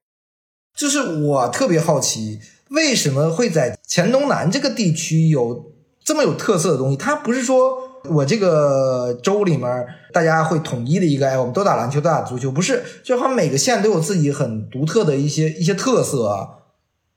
[0.75, 2.39] 就是我特别好奇。
[2.69, 5.71] 为什么会在黔东南这个地区有
[6.03, 6.97] 这么有特色的东西？
[6.97, 7.77] 它不是说
[8.09, 16.56] 我这个州里面大家会统一的一个，哎，我们都打篮球，都打足球，不是，就好像每个县都有自己很独特的一些一些特色啊。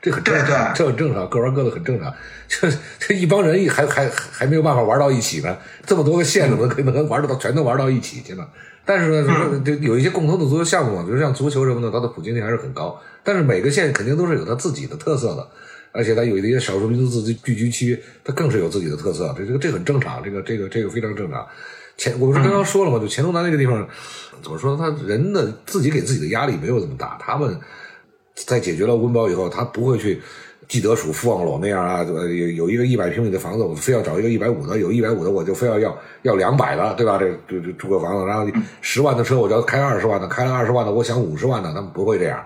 [0.03, 2.13] 这很正常，这很正常，各玩各的很正常。
[2.49, 8.47] 这这一帮人还还还没有办法玩到一起呢，这么多个县怎么可能玩得到，全都玩到一起去呢？
[8.85, 12.99] 但是呢，就有一些共同的足球项目嘛，比如像足球什么的，它的普及率还是很高。
[13.23, 15.47] 但是每个县肯定都是有它自己的特色的，
[15.93, 19.33] 而且它有一些少数民族自治聚居区，它更是有自己的特色。
[19.37, 21.47] 这这个这很正常，这个这个这个非常正常。
[21.99, 22.99] 前我不是刚刚说了吗？
[22.99, 23.87] 就黔东南那个地方，
[24.43, 24.75] 怎么说？
[24.77, 27.19] 他人的自己给自己的压力没有这么大。
[27.21, 27.61] 他们
[28.47, 30.21] 在解决了温饱以后，他不会去
[30.69, 37.19] 既得属富望陇那样啊，有有一个一百平米的房子，我非要找一个一百五的；有一百五的，我就非要要要两百的，对吧？
[37.19, 38.47] 这这这住个房子，然后
[38.81, 42.45] 十万的车，我就要开二十万的；开了二十万的，我想五十万的，他们不会这样。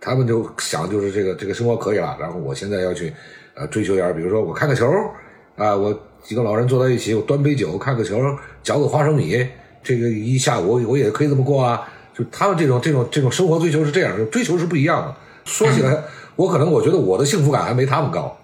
[0.00, 3.12] 他们就想就是这个这个生活可以了，然后我现在要去，
[3.54, 4.86] 呃，追求点比如说我看个球，
[5.56, 8.20] 啊，我几个老人坐在一起，我端杯酒看个球，
[8.62, 9.46] 嚼个花生米，
[9.82, 11.88] 这个一下午我也可以这么过啊。
[12.16, 15.16] 就他们这种这种这种生活追求是这样，追求是不一样的。
[15.44, 16.04] 说起来，
[16.36, 18.36] 我可能我觉得我的幸福感还没他们高。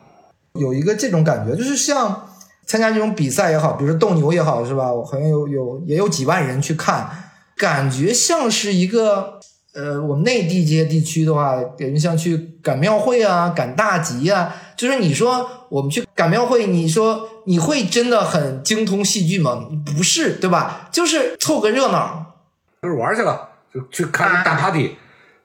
[0.54, 2.28] 有一个这种感觉，就是像
[2.66, 4.92] 参加这种比赛也好，比如说斗牛也好，是吧？
[4.92, 7.10] 我好像有有也有几万人去看，
[7.56, 9.38] 感觉像是一个。
[9.72, 19.64] 呃，我们内地这些地区的话，人像去赶庙会啊、赶大集啊，就是你说我们去赶庙会，你说你会真的很精通戏剧吗？
[19.86, 20.88] 不是，对吧？
[20.90, 22.34] 就是凑个热闹，
[22.82, 24.96] 就是玩去了，就去看大 party，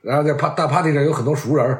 [0.05, 1.77] 然后在大大 party 上有很多熟人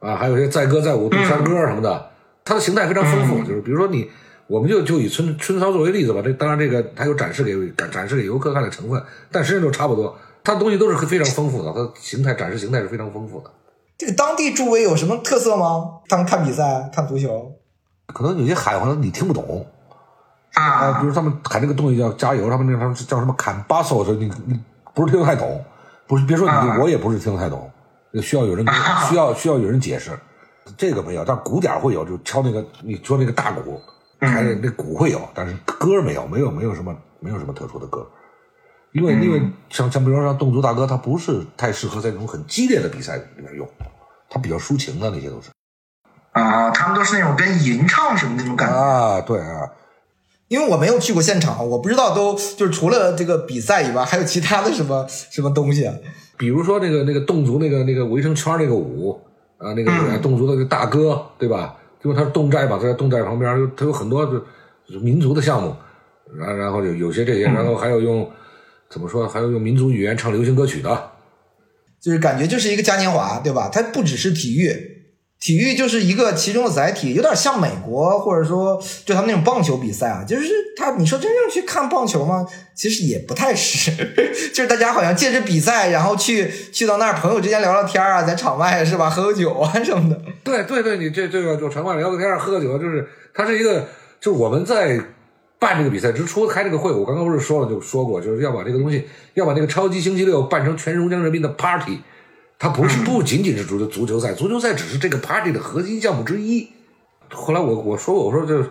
[0.00, 2.10] 啊，还有些载歌载舞、唱山歌什么的，
[2.44, 3.38] 它的形态非常丰富。
[3.44, 4.10] 就是比如说你，
[4.48, 7.54] 我们就就以春春操作为例子吧，这当然这个它有展示给
[7.90, 10.16] 展示给游客看的成分，但实际上都差不多。
[10.42, 13.50] 它东西都是非常丰富的，它形态展示形态是非常丰富的。
[13.98, 16.00] 这个当地诸位有什么特色吗？
[16.08, 17.52] 他们看比赛、看足球，
[18.06, 19.66] 可能有些喊话你听不懂
[20.54, 20.98] 啊。
[20.98, 24.58] 比如他们喊这个东西叫加油，他们那他们叫什么砍巴索，你你
[24.94, 25.62] 不是听得太懂，
[26.10, 27.70] 不是别说你，我也不是听得太懂，
[28.20, 28.66] 需要有人
[29.08, 30.10] 需要需要有人解释。
[30.76, 33.80] 这个没有，但鼓点会有，就敲那个你说那个大鼓，
[34.18, 38.04] 还有那鼓会有，但是歌没有，没有没有什么没有什么特殊的歌。
[38.90, 43.64] 因为因为像像比如说像侗族大哥，他不是太适合在那种很激烈的比赛里面用，
[44.28, 45.50] 他比较抒情的那些都是。
[46.32, 49.70] 啊，他们都是那种跟吟唱什么那种感觉啊，对啊。
[50.50, 55.94] 因为我没有去过现场，我不知道都就是除了这个比赛以外，还有其他的什么什么东西啊？
[56.36, 59.18] 比如说那个那个侗族那个那个围成圈那个舞
[59.58, 61.76] 啊，那个侗族的那个大哥，对吧？
[62.02, 65.74] 因为它是侗寨嘛，在侗寨旁边，他有很多就民族的项目，
[66.36, 68.30] 然然后有有些这些，然后还有用。
[68.92, 69.28] 怎么说？
[69.28, 71.10] 还有用民族语言唱流行歌曲的，
[72.00, 73.70] 就是感觉就是一个嘉年华，对吧？
[73.72, 74.89] 它不只是体育，
[75.40, 80.44] 体育就是一个其中的载体，有点像美国，或者说就他们那种棒球比赛啊，就是
[80.76, 82.46] 他，你说真正去看棒球吗？
[82.74, 83.90] 其实也不太是，
[84.52, 90.20] 就是大家好像借着比赛，然后去去到那儿，朋友之间聊聊天啊，在场外是吧，喝喝酒啊什么的。
[90.44, 93.88] 对对对，你这这个就场外聊个天喝个酒，就是它是一个
[94.20, 95.00] 就我们在
[95.58, 102.00] 办这个比赛之初开这个会，我刚刚不是说了，就说过，就是要把这个东西，要把这个超级星期六办成全榕江人民的 party。
[102.60, 106.68] 它不是不仅仅是足球足球赛，足球赛只是这个 party 的核心项目之一。
[107.30, 108.70] 后来我我说，我说这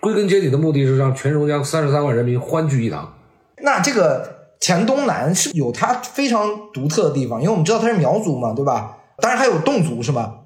[0.00, 3.14] 归根结底的目的是让全榕江三十三万人民欢聚一堂。
[3.62, 8.96] 那这个黔东南是有它非常独特的地方，因为我们知道它是苗族嘛，对吧？
[9.18, 10.42] 当然还有侗族是吧？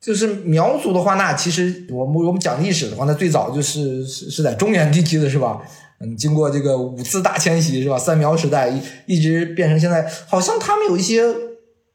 [0.00, 5.60] 就是苗族的话，那其实我们我们讲历史的话，那最早就是是是在中原地区的是吧？
[5.98, 7.98] 嗯，经过这个五次大迁徙是吧？
[7.98, 11.34] 三苗时代一一直变成现在，好像他们有一些。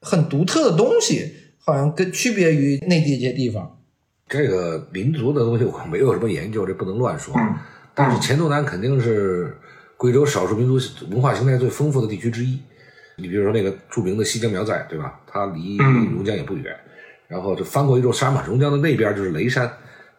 [0.02, 3.80] 很独特的东西，好像跟区别于内地这些地方。
[4.28, 7.34] 这个民族的东西我没有什么研究，这不能乱说。
[7.94, 9.58] 但是黔东南肯定是
[9.96, 10.80] 贵州少数民族
[11.10, 12.60] 文化形态最丰富的地区之一。
[13.16, 15.20] 你比如说那个著名的西江苗寨，对吧？
[15.26, 16.76] 它离榕江也不远，
[17.28, 19.72] 然后就翻过一座山嘛，榕江的那边就是雷山。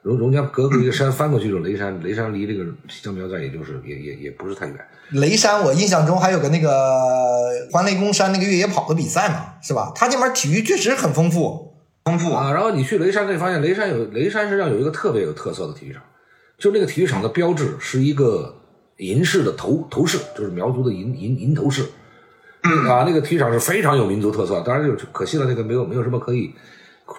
[0.02, 2.02] 榕榕江隔过一个山，翻过去就是雷山。
[2.02, 4.76] 雷山离这个西江苗寨，也就是也也也不是太远。
[5.10, 6.70] 雷山，我印象中还有个那个
[7.72, 9.92] 环雷公山那个越野跑的比赛嘛，是吧？
[9.94, 12.52] 他这边体育确实很丰富，丰富啊。
[12.52, 16.02] 然后你去雷山，可以发现雷山有雷山实际上有一个特别有特色的体育场，
[16.58, 18.54] 就那个体育场的标志是一个
[18.98, 21.84] 银饰的头头饰，就是苗族的银银银头饰。
[22.88, 24.60] 啊，那个体育场是非常有民族特色。
[24.60, 26.54] 当然就是可惜了，那个没有没有什么可以。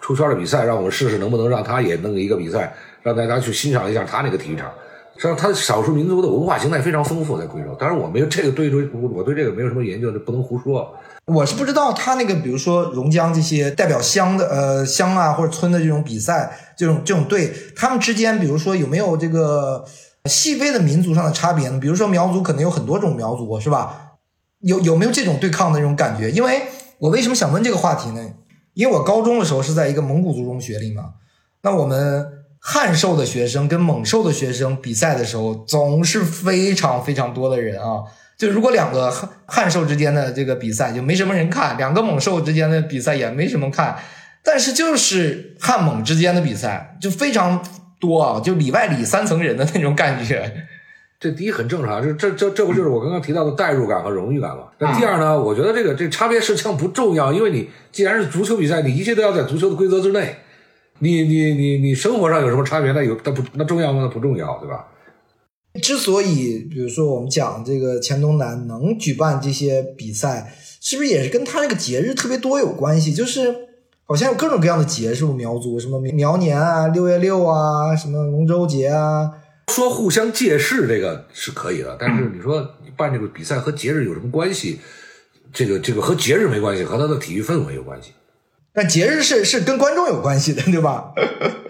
[0.02, 4.72] 出圈的比赛，让我们试试能不能让他也弄一个比赛，让大家去欣赏一下他那个体育场。
[5.20, 7.76] 实际上，它少数民族的文化形态非常丰富，在贵州。
[7.78, 10.96] 当然，我没有这个对对，我对这个没有什么研究，就不能胡说。
[11.26, 19.84] 我是不知道他那个，比如说榕江这些代表乡的呃乡啊或者村的这种比赛，这种这种队，他们之间，比如说有没有这个
[20.24, 21.78] 细微的民族上的差别呢？
[21.82, 24.14] 比如说苗族可能有很多种苗族，是吧？
[24.62, 26.32] 有有没有这种对抗的那种感觉？
[26.32, 26.62] 因为
[26.98, 28.26] 我为什么想问这个话题呢？
[28.74, 31.16] 因为我高中的时候是在一个蒙古族中学里嘛，
[31.62, 32.26] 那我们
[32.60, 38.04] 汉兽的学生跟猛兽的学生比赛的时候，总是非常非常多的人啊。
[38.38, 43.98] 就如果两个汉汉兽之间的这个比赛就没什么人看，两个猛兽之间的比赛也没什么看，
[44.44, 47.62] 但是就是汉蒙之间的比赛就非常
[48.00, 50.68] 多啊，就里外里三层人的那种感觉。
[51.20, 54.64] 这第一很正常，这这这这不就是我刚刚提到的代入感和荣誉感吗？
[54.78, 55.38] 那第二呢？
[55.38, 60.38] 我觉得这个这差别实际上不重要，因为你既然是足球比赛，你一切都要在足球的规则之内。
[61.00, 62.92] 你你你你生活上有什么差别？
[62.92, 64.02] 那有那不那重要吗？
[64.04, 64.86] 那不重要，对吧？
[65.82, 73.14] 之所以比如说我们讲这个黔东南能举办这些比赛，是不是也是跟他那个节日特别多有关系？
[73.14, 73.54] 就是
[74.06, 79.32] 好像有各种各样的节，是不苗族什么苗年啊、六月六啊、什么龙舟节啊。
[79.72, 84.80] 说互相借势这个是可以的，但是你说你办这个比赛和节日有什么关系？
[85.54, 88.12] 这个这个和节日没关系，和他的体育氛围有关系。
[88.74, 91.12] 但节日是是跟观众有关系的， 对吧？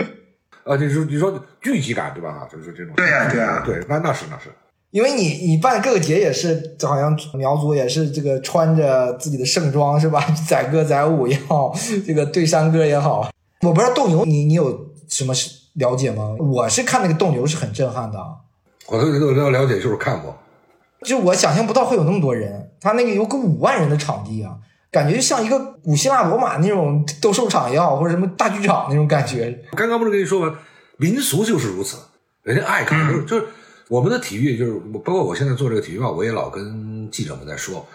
[0.65, 2.47] 啊，你说你说聚集感，对吧？
[2.51, 2.93] 就是这种。
[2.95, 4.49] 对呀，对呀，对，那那是那是。
[4.91, 10.19] 因为你你办各个节也是，好像苗族也是这个穿着自己的盛装是吧？
[10.47, 11.73] 载歌载舞也好，
[12.05, 13.29] 这个对山歌也好。
[13.61, 15.57] 我不知道斗牛，你你有什么是？
[15.75, 16.35] 了解吗？
[16.39, 18.19] 我是看那个斗牛是很震撼的。
[18.87, 20.35] 我对这个了解，就是看过。
[21.03, 24.57] 就我想象不到会有那么多人，他那个有个五万人的场地啊，
[24.91, 29.63] 感觉像一个古希腊罗马那种斗兽场也好，或者什么大剧场那种感觉。
[29.75, 30.57] 刚刚不是跟你说吗？
[30.97, 31.97] 民俗就是如此，
[32.43, 33.45] 人家爱看，就是就是
[33.87, 34.73] 我们的体育，就是
[35.03, 37.85] 包括我现在做这个体育报，我也老跟记者们在说，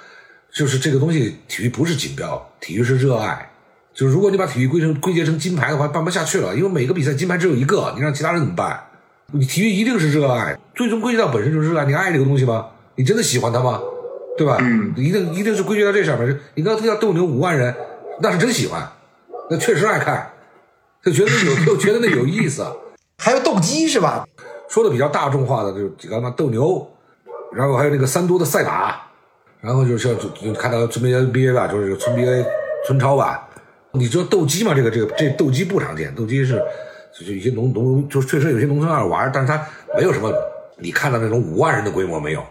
[0.53, 3.51] 就是这个东西，体育不是锦标，体育是热爱。
[3.93, 8.83] 就是如果你把体育归成归结成金牌的话，办不下去了，因为每个比赛金牌只有一个，你让其他人怎么办？
[9.33, 11.85] 你体育一定是热爱，最终归结到本身就是热爱。
[11.85, 12.69] 你爱这个东西吗？
[12.97, 13.81] 你真的喜欢它吗？
[14.37, 14.59] 对吧？
[14.61, 16.39] 嗯，一定一定是归结到这上面。
[16.55, 17.75] 你刚才提到斗牛五万人，
[18.21, 18.87] 那是真喜欢，
[19.51, 20.31] 那确实爱看，
[21.03, 22.65] 就觉得有就觉得那有意思。
[23.19, 24.27] 还有斗鸡是吧？
[24.69, 26.91] 说的比较大众化的，就几个嘛斗牛，
[27.53, 28.95] 然后还有那个三多的赛马，
[29.61, 32.45] 然后就是像就看到村 BA 吧，就是村 BA
[32.87, 33.49] 村超吧。
[33.93, 34.75] 你知道斗鸡吗？
[34.75, 36.61] 这个这个这斗鸡不常见，斗鸡是
[37.25, 39.65] 就一些农农，就确实有些农村爱玩，但是它
[39.97, 40.33] 没有什么
[40.79, 42.45] 你看到那种五万人的规模没有。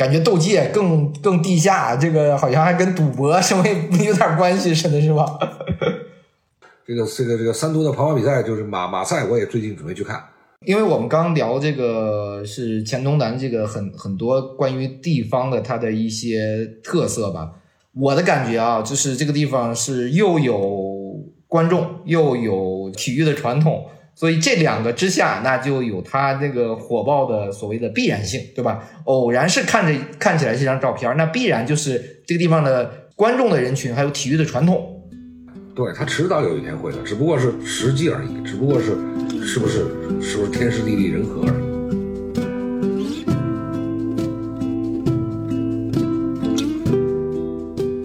[0.00, 3.62] 感觉斗界更更地下，这个好像还跟赌博什么
[4.02, 5.26] 有点关系似的，是吧？
[6.88, 10.24] 这个这个这个三都的跑马比赛就是马马赛，我也最近准备去看。
[10.64, 17.52] 因为我们刚聊这个是黔东南这个很很多关于地方的它的一些特色吧。
[17.94, 21.14] 我的感觉啊，就是这个地方是又有
[21.46, 23.84] 观众，又有体育的传统，
[24.20, 28.86] 所以这两个之下，那就有它这个火爆的所谓的必然性，对吧？
[29.04, 35.02] 偶然是看着看起来这张照片，那必然就是这个地方的观众的人群，还有体育的传统。
[35.74, 38.88] 对，它迟早有一天会的，只不过是时机而已，只不过是
[39.42, 39.86] 是不是
[40.20, 41.70] 是不是天时地利人和而已。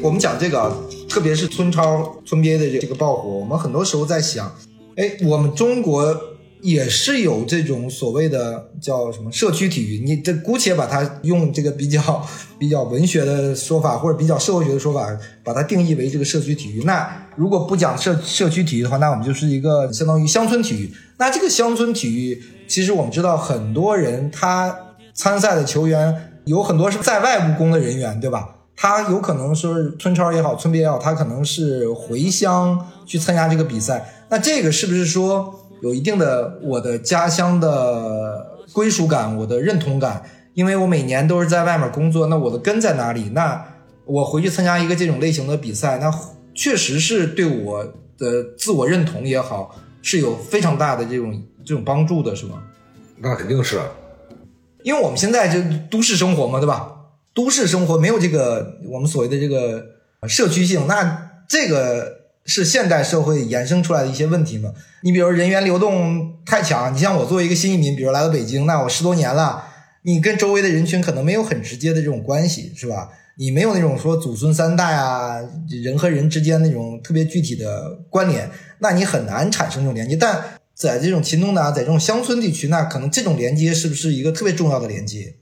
[0.02, 0.74] 我们讲这个，
[1.10, 4.50] 特别是村超村边的这个爆火，我们很多时候在想。
[4.96, 6.16] 哎，我们中国
[6.62, 12.26] 也是有这种所谓的叫什么社区体育，你这姑且把它用这个比较
[12.58, 15.06] 比较文学的说法，或者比较社会学的说法，
[15.44, 16.84] 把它定义为这个社区体育。
[16.86, 20.92] 那如果不讲社社区体育的话，那我们就是一个相当于乡村体育。
[21.18, 24.76] 那这个乡村体育，其实我们知道很多人他
[25.14, 28.56] 参赛的球员有很多是在外务工的人员，对吧？
[28.78, 34.15] 他有可能是村超也好，村 B 也好，他可能是回乡去参加这个比赛。
[34.30, 40.24] 那这个是不是说有一定的我的家乡的归属感，我的认同感？
[40.54, 43.30] 因为我每年都是在外面工作，那我的根在哪里？
[43.34, 43.66] 那
[44.06, 46.12] 我回去参加一个这种类型的比赛，那
[46.54, 47.84] 确实是对我
[48.18, 52.64] 的自我认同也好，是有非常大的这种这种帮助的，是吗？
[53.18, 53.82] 那肯定是，
[54.84, 55.60] 因为我们现在就
[55.90, 56.94] 都市生活嘛，对吧？
[57.34, 59.84] 都市生活没有这个我们所谓的这个
[60.28, 62.15] 社区性，那这个
[62.46, 64.72] 是现代社会衍生出来的一些问题嘛？
[65.02, 69.64] 你比如人员流动太强，你像我作为一个新移民，比如来到北京，那我十多年了，
[70.04, 73.10] 你跟周围的人群可能没有很直接的这种关系，是吧？
[73.38, 75.42] 你没有那种说祖孙三代啊，
[75.84, 80.16] 人和人之间那种特别具体的关联，那你很难产生这种连接。
[80.16, 80.42] 但
[80.74, 85.36] 在这种秦东南，在这种乡村地区，那可能这种连接是不是一个特别重要的连接？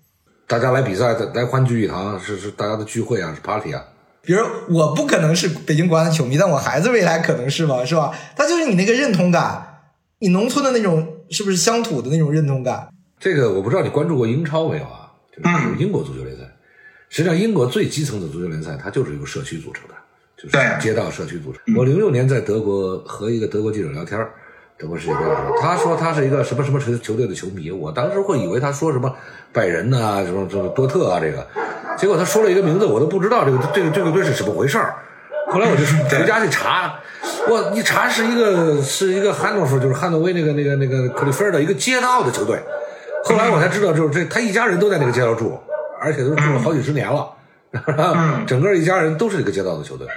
[0.47, 3.83] 大家来比赛，来欢聚一堂，是是大家的聚会啊，是 party 啊。
[4.25, 8.11] 比如我不可能是北京国安的球迷，但我孩子未来可能是吧，是吧？
[8.37, 9.81] 他就是你那个认同感，
[10.19, 12.87] 你农村的那种是不是乡土的那种认同感？
[13.19, 15.11] 这个我不知道你关注过英超没有啊？
[15.35, 16.43] 就是英国足球联赛。
[17.09, 19.93] 实际上，英国最基层的足球联赛，它就是由社区组成的，
[20.37, 21.61] 就是街道社区组成。
[21.75, 24.25] 我零六年在德国和一个德国记者聊天德
[24.85, 29.13] 国世界杯的他说他是一个什么什么球球队的球迷，我当时会以为他说什么
[29.51, 31.45] 拜仁呐，什么什么多特啊这个，
[31.97, 34.95] 结果他说了一个名字，我都不知道这个这个这个队是怎么回事儿。
[35.51, 36.95] 后来我就 回家去查，
[37.49, 42.59] 我一查是一个是一个汉诺夫，就是汉诺威那个那个那个克利菲尔的一个街道的球队。
[43.25, 45.59] 后来我才知道，就是这他一家人都在那个街道住，
[46.01, 47.29] 而且都住了好几十年了，
[48.47, 50.07] 整个一家人都是这个街道的球队。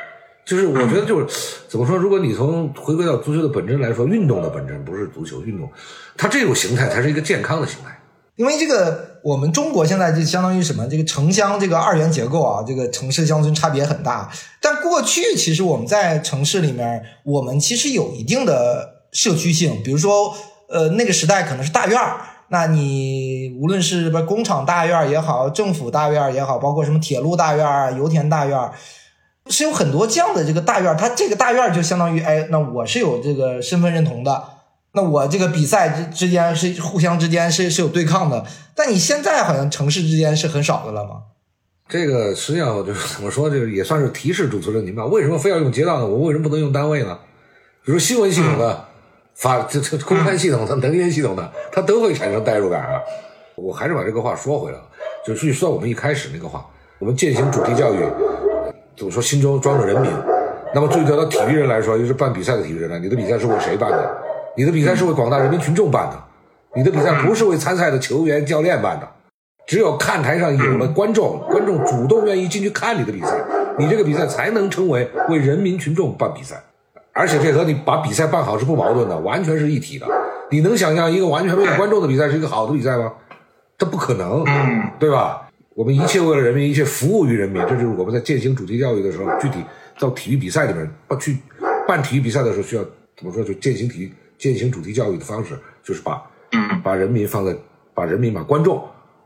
[0.46, 1.26] 就是我觉得就是
[1.68, 1.96] 怎么说？
[1.96, 5.68] 如果你从回归到足球的本质来说，运动的本质不是足球运动，
[6.16, 8.00] 它这种形态才是一个健康的形态。
[8.37, 10.87] 因为这个，我们中国现在就相当于什么？
[10.87, 14.30] 这个城乡这个二元结构啊，这个城市乡村差别很大。
[14.61, 19.82] 但过去其实我们在城市里面，我们其实有一定的社区性。
[19.82, 20.32] 比如说，
[20.68, 28.70] 呃，那个时代可能是大院儿，那你无论是不工厂大院也好，政府大院也好，包括什么铁路大院、油田大院。
[29.48, 34.42] 是有很多这样的这个大院它这个大院就相当于，哎，那我是有这个身份认同的，
[34.92, 41.22] 那我这个比赛之之间是互相之间是是有对抗的，但你现在好像城市之间是很少的了吗？
[41.88, 45.04] 这个实际上就是 怎么说，就是也算是提示主持人您吧？
[45.06, 46.06] 为什么非要用街道呢？
[46.06, 47.18] 我为什么不能用单位呢？
[47.85, 48.85] 比如新闻系统的、
[49.37, 53.00] 发这这公开系统的、能源系统的，它都会产生代入感啊。
[53.54, 54.85] 我还是把这个话说回来了，
[55.24, 56.66] 就是说我们一开始那个话，
[56.98, 57.98] 我们践行主题教育。
[58.96, 59.22] 怎么说？
[59.22, 60.11] 心中装着人民。
[60.74, 62.98] 那么，对于到体育人来说，又是办比赛的体育人呢？
[62.98, 64.16] 你的比赛是为谁办的？
[64.56, 66.22] 你的比赛是为广大人民群众办的。
[66.74, 69.09] 你的比赛不是为参赛的球员、教练办的。
[69.66, 73.37] 只有看台上有了观众，观众主动愿意进去看你的比赛，
[73.78, 76.62] 你这个比赛才能称为为人民群众办比赛。
[77.12, 80.06] 而且这和你把比赛办好是不矛盾的，完全是一体的。
[80.50, 83.12] 你能想象一个完全没有观众的比赛是一个好的比赛吗？
[83.78, 84.44] 这不可能，
[84.98, 85.45] 对吧？
[85.76, 89.62] 我们一切为了人民，一切服务于人民，这就是我们在践行主题教育的时候，具体
[90.00, 91.36] 到体育比赛里面，去
[91.86, 92.82] 办体育比赛的时候，需要
[93.14, 93.44] 怎么说？
[93.44, 96.22] 就践行体育、践行主题教育的方式，就是把
[96.82, 97.54] 把人民放在
[97.92, 98.82] 把人民、把观众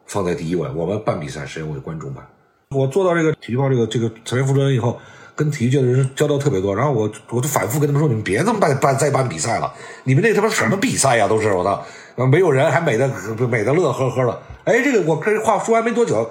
[0.07, 0.69] 放在第一位。
[0.75, 2.27] 我们办比赛是因为观众办。
[2.71, 4.99] 我做到这个体育报这个这个财员负责人以后，
[5.37, 11.29] 跟体育界的人交道特别多，然后我我就反复跟他们说：你们别这么办办再办比赛了，你们那他妈什么比赛呀？
[11.29, 13.09] 都是我操，没有人还美的
[13.49, 14.43] 美的乐呵呵的。
[14.65, 16.29] 哎，这个我这话说完没多久。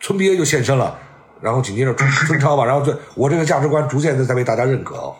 [0.00, 0.98] 村 BA 就现身了，
[1.40, 5.12] 然后紧接着村村超吧，然后这我这个价值观逐渐的在被大家认可。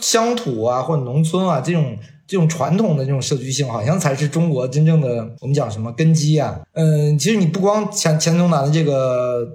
[0.00, 1.96] 乡土啊，或者农村啊，这种
[2.26, 6.60] 这种传统的这种社区性，好像才是中国真正的我们讲什么根基啊。
[6.72, 9.46] 嗯，其实你不光前前东南的这个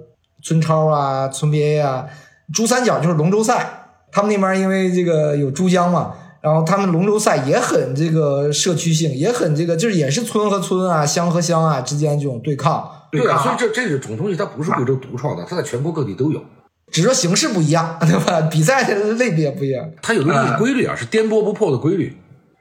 [0.42, 2.06] 村超啊，村 BA 啊，
[2.52, 6.14] 珠三角就是龙舟赛，他们那边因为这个有珠江嘛。
[6.40, 12.90] 然后他们龙舟赛也很这个社区性，也很这个，就是也是村和村啊、乡和乡啊之间这种对抗。
[13.12, 16.42] 对啊，所以这这种东西它不是贵州独创的，它在全国各地都有，
[16.90, 18.40] 只是说形式不一样，对吧？
[18.50, 19.88] 比赛的类别不一样。
[20.02, 22.16] 它有的是规律啊，是颠簸不破的规律。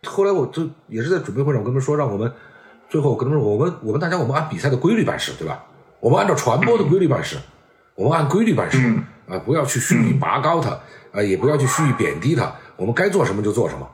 [0.05, 2.31] 后来我就也是在准备会上，我跟他们说，让我们
[2.89, 5.63] 最后跟他们说，我们我们大家我们按比赛的规律办事，对吧？
[5.99, 7.37] 我们按照传播的规律办事，
[7.95, 8.77] 我们按规律办事。
[9.27, 10.71] 啊，不要去蓄意拔高它，
[11.13, 12.53] 啊，也不要去蓄意贬低它。
[12.75, 13.89] 我们该做什么就做什么。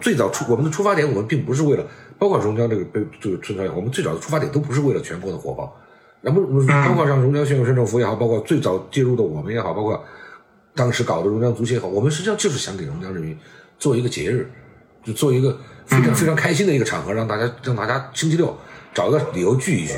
[0.00, 1.84] 最早出我们的出发点，我们并不是为了，
[2.18, 5.76] 包括榕江这个被这个春潮，我们最早的出发点都不是为了全国的火爆。
[6.20, 10.02] 那么包括像榕江县委市政府也好，包括最早介入的我们也好，包括
[10.74, 13.38] 当时搞的榕江足协也好，我们实际上就是想给榕江人民
[13.78, 14.50] 做一个节日，
[15.04, 15.56] 就做一个
[15.86, 18.52] 非常非常开心的一个场合，让大家让大家星期六
[18.92, 19.94] 找个理由聚一聚，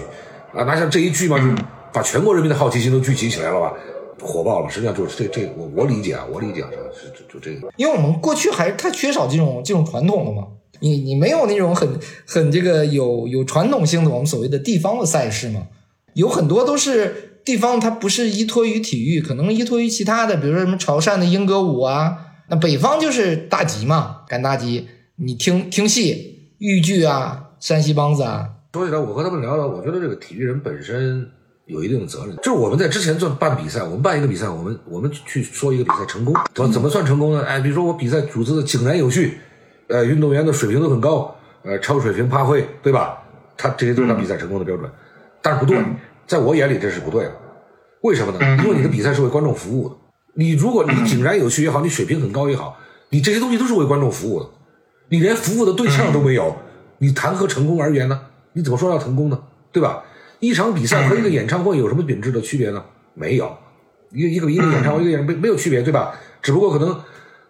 [0.52, 1.62] 啊，那像这一聚嘛，就
[1.92, 3.72] 把全国人民的好奇心都聚集起来了吧，
[4.20, 4.68] 火爆了。
[4.68, 7.72] 实际上就是这这我我理解啊，我理解啊，是就就这个。
[7.76, 10.48] 因为我们过去还是太缺少这种这种传统了嘛，
[10.80, 15.66] 你你没有那种很很这个有有传统性的我们所谓的地方的赛事嘛。
[16.14, 22.26] 有很多都是地方，它不是依托于体育，可能依托于其他的，比如说什么潮汕的英歌舞啊。
[22.48, 28.48] 那北方就是大集嘛，赶大集，你听听戏、豫剧啊、山西梆子啊。
[28.72, 31.28] 说起来，我和他们聊聊，我觉得这个体育人本身
[31.66, 32.36] 有一定的责任。
[32.36, 37.44] 就是我们在之前做办比赛，我们办一个比赛，我们我们去说一个比赛成功，怎么怎么算成功呢？
[37.44, 39.38] 哎，比如说我比赛组织的井然有序，
[39.88, 43.18] 呃，运动员的水平都很高，呃，超水平趴会，对吧？
[43.56, 44.90] 他这些都是他比赛成功的标准。
[45.42, 45.78] 但是不对，
[46.26, 47.32] 在我眼里这是不对的。
[48.02, 48.62] 为什么呢？
[48.62, 49.94] 因为你的比赛是为观众服务的。
[50.34, 52.78] 你如果你井然有序也好，你水平很高也好，
[53.10, 54.48] 你这些东西都是为观众服务的。
[55.08, 56.56] 你连服务的对象都没有，
[56.98, 58.20] 你谈何成功而言呢？
[58.52, 59.38] 你怎么说要成功呢？
[59.72, 60.04] 对吧？
[60.38, 62.82] 一场比赛和一个演唱会有什么本质的区别呢？
[63.14, 63.54] 没有，
[64.12, 66.14] 一个一个一个演唱会一个演没没有区别，对吧？
[66.40, 66.98] 只不过可能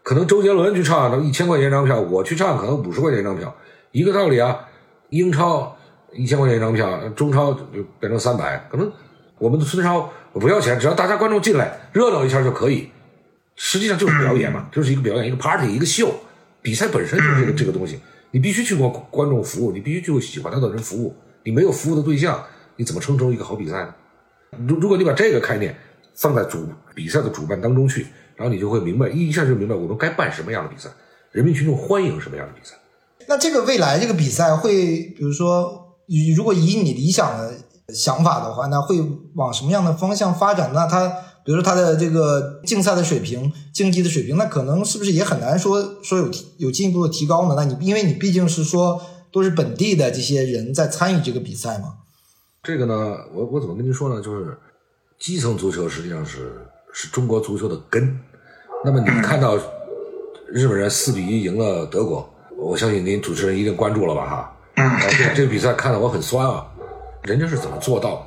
[0.02, 3.54] 可能周杰伦去唱，能一千块钱一张票，我去唱可能五十块钱一张票，
[3.92, 4.66] 一个道理啊。
[5.10, 5.76] 英超。
[6.12, 8.90] 一千块钱一张票，中超就变成三百，可能
[9.38, 12.90] 我们的村超不要钱，只要大家观众进来热闹一下就可以。
[13.56, 16.14] 实际上就是表演嘛，就是一个表演，一个 party，一个秀。
[16.62, 17.98] 比赛本身就是这个这个东西，
[18.30, 21.14] 你必须去为观众服务，你必须去为喜欢他的人服务。
[21.42, 22.42] 你没有服务的对象，
[22.76, 23.94] 你怎么称成一个好比赛呢？
[24.66, 25.74] 如如果你把这个概念
[26.14, 28.06] 放在主比赛的主办当中去，
[28.36, 30.88] 然后你就会明白，一下就明白我们该办什么样的比赛，
[31.32, 32.74] 人民群众欢迎什么样的比赛。
[33.28, 35.79] 那这个未来这个比赛会，比如说。
[36.10, 37.54] 你如果以你理想的
[37.94, 39.00] 想法的话，那会
[39.36, 40.72] 往什么样的方向发展？
[40.74, 41.06] 那他，
[41.44, 47.54] 比如说他的这个竞赛的水平、竞技的水平，那可能是不是也很难说说有有进一步的提高呢？
[47.56, 49.00] 那你因为你毕竟是说
[49.30, 51.94] 都是本地的这些人在参与这个比赛嘛。
[52.64, 54.20] 这个呢，我我怎么跟您说呢？
[54.20, 54.58] 就是
[55.20, 58.18] 基层足球实际上是是中国足球的根。
[58.84, 59.56] 那么你看到
[60.48, 64.28] 日本人四比一赢了德国，我相信您主持人一定关注了吧？
[64.28, 64.56] 哈。
[65.10, 66.66] 这这个比赛看得我很酸啊，
[67.22, 68.26] 人家是怎么做到？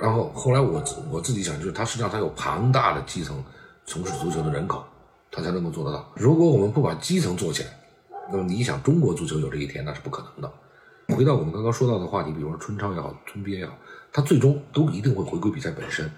[0.00, 3.42] 然后后来我我自己想，就是他实际上他有庞大的基层
[3.84, 4.84] 从事足球的人口，
[5.30, 6.08] 他才能够做得到。
[6.14, 7.68] 如果我们不把基层做起来，
[8.30, 11.16] 那么你想中国足球有这一天那是不可能的。
[11.16, 13.72] 回到我们刚刚说到的话题，比如说春超也好，春憋也好，
[14.12, 16.08] 它最终都一定会回归比赛本身。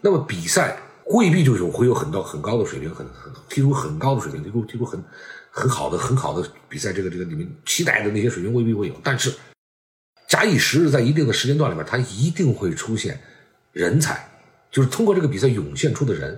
[0.00, 5.02] 那么比赛未必就是会有很高很高的水平，很很踢出很高的水平，踢出踢出很。
[5.56, 9.32] 很好的，很好的比赛，这个这个你们期待的那些水平未必会有，但是
[10.26, 13.20] 假以时日，在一定的时间段里面，它一定会出现
[13.70, 14.28] 人才，
[14.68, 16.36] 就是通过这个比赛涌现出的人。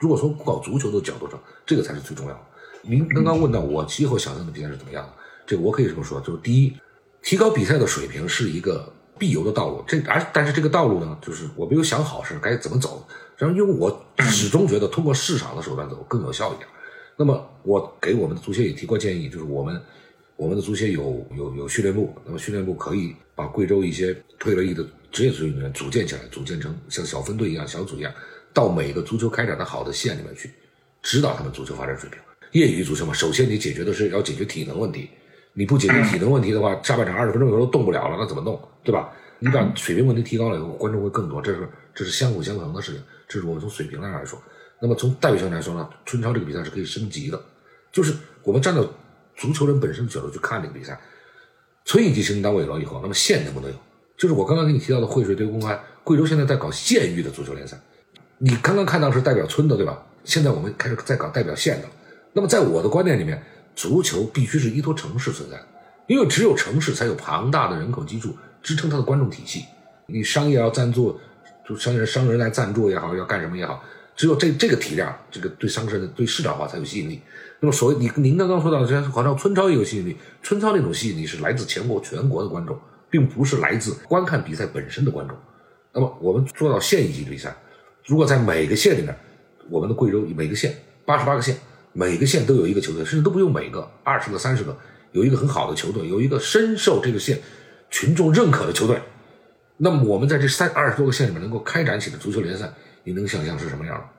[0.00, 2.40] 如果从搞足球的角度上，这个才是最重要的。
[2.82, 5.12] 您刚刚问到我今后想象的比赛是怎么样的，
[5.46, 6.76] 这个我可以这么说，就是第一，
[7.22, 9.84] 提高比赛的水平是一个必由的道路。
[9.86, 13.06] 这而但是这个道路呢，就是我没有想好是该怎么走，
[13.36, 16.68] 然后因为我始终觉得通过市场的手段走更有效一点。
[17.16, 19.80] 那么我给我们的足协也提过建议，就是我们
[20.36, 28.12] 我们的足协有有有训练部，那么训练部可以把贵州一些退了役的职业足球运动员组建起来，组建成像小分队一样、小组一样，
[28.52, 30.50] 到每个足球开展的好的县里面去，
[31.02, 32.18] 指导他们足球发展水平。
[32.52, 35.08] 业余足球嘛，首先你解决的是要解决体能问题，
[35.54, 39.10] 你不解决体能问题的话，下半场二十分钟有时候动不了了，那怎么弄，对吧？
[39.38, 44.38] 你把水平问题提高了以后，观众会更多，这是这是相辅相成的事情，这是我们从水平上来说。
[44.80, 47.40] 那么从代表性来说呢，春超这个比赛是可以升级的，
[47.90, 48.86] 就是我们站到
[49.34, 50.98] 足球人本身的角度去看这个比赛，
[51.84, 53.76] 村一级行政单位有了以后，那么县能不能有？
[54.16, 57.78] 就是我刚刚给你提到的惠水对公开，贵州现在在搞县域的足球联赛，
[58.38, 60.02] 你刚刚看到是代表村的对吧？
[60.24, 61.88] 现在我们开始在搞代表县的。
[62.32, 63.42] 那么在我的观念里面，
[63.74, 65.66] 足球必须是依托城市存在的，
[66.06, 69.64] 因为只有城市才有庞大的人口基础支撑它的观众体系。
[70.06, 71.18] 你商业要赞助，
[71.66, 73.82] 就商人商人来赞助也好，要干什么也好。
[74.16, 77.20] 只有这这个体量，这个对商社、对市场化才有吸引力。
[77.60, 80.16] 那么，所谓你您刚刚说到的，好像春超也有吸引力。
[80.42, 82.78] 春超那种吸引力是来自全国全国的观众，
[83.10, 85.36] 并不是来自观看比赛本身的观众。
[85.92, 87.54] 那么，我们做到县一级比赛，
[88.06, 89.14] 如果在每个县里面，
[89.68, 91.56] 我们的贵州每个县八十八个县，
[91.92, 94.76] 每个县都有一个球队，甚至都不用每个二十个、三十个，
[95.12, 97.38] 有一个很好的球队，有一个深受这个县
[97.90, 99.00] 群众认可的球队，
[99.76, 102.72] 那么我们在这三二十多个县里面能够开展起的足球联赛。
[103.06, 104.10] 你能想象是什么样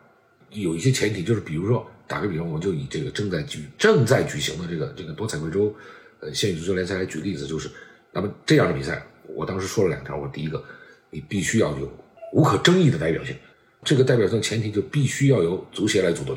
[0.51, 5.75] 有一些前提，就是比如说打个比方，我就以这个正在举正在举行的这个这个多彩贵州
[6.21, 7.69] 呃县域足球联赛来举例子，就是
[8.13, 10.63] 那么这样的比赛，我当时说了两条，我第一个，
[11.09, 11.91] 你必须要有
[12.31, 13.35] 无可争议的代表性，
[13.83, 16.33] 这个代表性前提就必须要由足协来组队。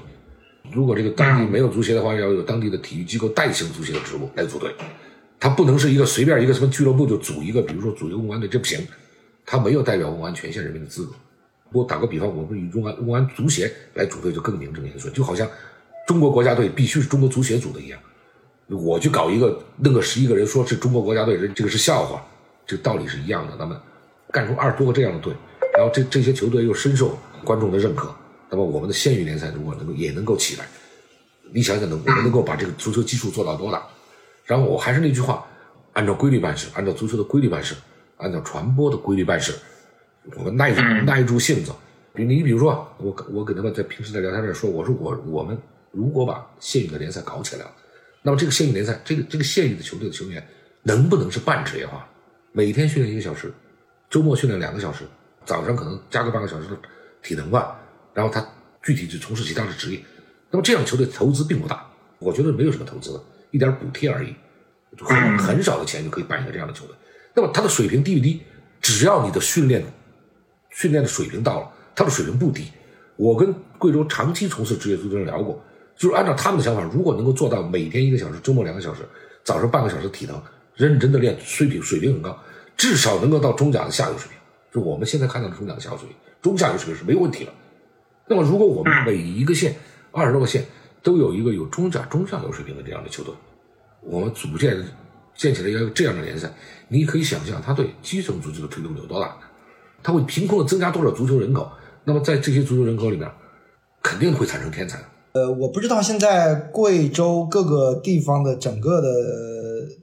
[0.73, 4.75] 如果这个当地没有足协的话，要有当地的体育机构代行足协的职务来组队，
[5.39, 8.85] 他不能是一个随便一个什么俱乐部就组一个，比如说组一个公安队，这不行，
[9.47, 11.13] 他没有代表公安全县人民的资格。
[11.73, 15.49] 我打个比方，我们以中安公安足协来组队就更名正言顺，就好像
[16.07, 18.01] 中国国家队必须是中国足协组的一样。
[18.69, 22.25] 我去搞一个弄个十一个人说是中国国家队，人这个是笑话，
[22.67, 23.55] 这个道理是一样的。
[23.59, 23.81] 那么
[24.31, 25.33] 干出二十多个这样的队，
[25.77, 28.15] 然后这这些球队又深受观众的认可。
[28.49, 30.67] 那么我们的县域联赛如果能够也能够起来，
[31.53, 33.83] 你想想能我们能够把这个足球基础做到多大？
[34.45, 35.45] 然后我还是那句话，
[35.93, 37.75] 按照规律办事，按照足球的规律办事，
[38.17, 39.55] 按照传播的规律办事，
[40.37, 41.73] 我们耐住耐住性子。
[42.13, 45.57] 比你比如说，我我跟他们在平时在聊天里说，我说我我们
[45.93, 47.71] 如果把县域的联赛搞起来了，
[48.23, 50.45] 那么这个县域联赛，这个这个县域的球队的球员
[50.83, 52.07] 能不能是半职业化？
[52.53, 53.53] 每天训练一个小时，
[54.11, 55.05] 周末训练两个小时，
[55.45, 56.77] 早上可能加个半个小时的
[57.23, 57.81] 体能吧。
[58.13, 58.45] 然后他
[58.83, 60.01] 具体去从事其他的职业，
[60.51, 61.87] 那么这样球队投资并不大，
[62.19, 64.35] 我觉得没有什么投资的，一点补贴而已，
[64.99, 66.97] 很很少的钱就可以办一个这样的球队。
[67.37, 68.43] 那么他的水平低不低？
[68.81, 69.85] 只要你的训练
[70.71, 72.65] 训练的水平到了，他的水平不低。
[73.17, 75.63] 我跟贵州长期从事职业足球人聊过，
[75.97, 79.03] 就是按照他们的想法，如果能够做到每天一个小时，周末两个小时，
[79.45, 80.41] 早上半个小时体能，
[80.75, 82.39] 认真的练，水平水平很高，
[82.77, 84.39] 至少能够到中甲的下游水平。
[84.73, 87.53] 就我们现在看到的中甲的下游水平，中下游水平是没有问题了。
[88.27, 89.75] 那么，如果我们每一个县
[90.13, 90.65] 二十多个县
[91.03, 93.35] 都有一个有中甲、中下游水平的这样的球队，
[94.01, 94.83] 我们组建
[95.35, 96.51] 建起来一个这样的联赛，
[96.89, 99.37] 你可以想象他对基层足球的推动有多大？
[100.03, 101.71] 它会凭空的增加多少足球人口？
[102.05, 103.31] 那么在这些足球人口里面，
[104.03, 104.99] 肯定会产生天才。
[105.33, 109.09] 呃，我不知道现在贵州各个地方的整个的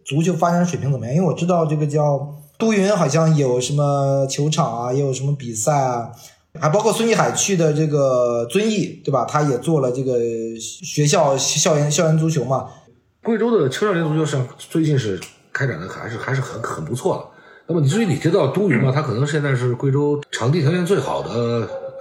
[0.05, 6.11] 足球发展水平怎么样，因为我知道这个叫都匀，好像有什么球场啊，也有什么比赛啊。
[6.59, 9.25] 还包括孙继海去的这个遵义，对吧？
[9.25, 10.17] 他也做了这个
[10.59, 12.67] 学校校园校园足球嘛。
[13.21, 15.19] 贵州的青少年足球上最近是
[15.51, 17.36] 开展的还是还是很很不错的。
[17.67, 21.29] 那么你至于你提到都匀嘛，它可能现在是贵州场地条件最好的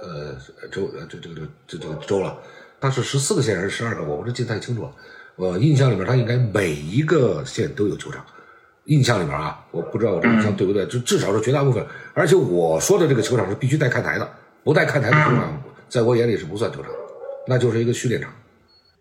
[0.01, 0.33] 呃
[0.71, 2.37] 州呃这这个这这个州了。
[2.79, 4.03] 它是十四个县还是十二个？
[4.03, 4.91] 我不是记得太清楚了。
[5.35, 8.23] 我印象里面，它应该每一个县都有球场。
[8.85, 11.85] 印象里面啊，我不知道我这印象对不对，就至少是绝大部分。
[12.13, 14.29] 而且我说的这个球场是必须带看台的。
[14.63, 16.91] 不带看台的球场，在我眼里是不算球场，
[17.47, 18.31] 那就是一个训练场。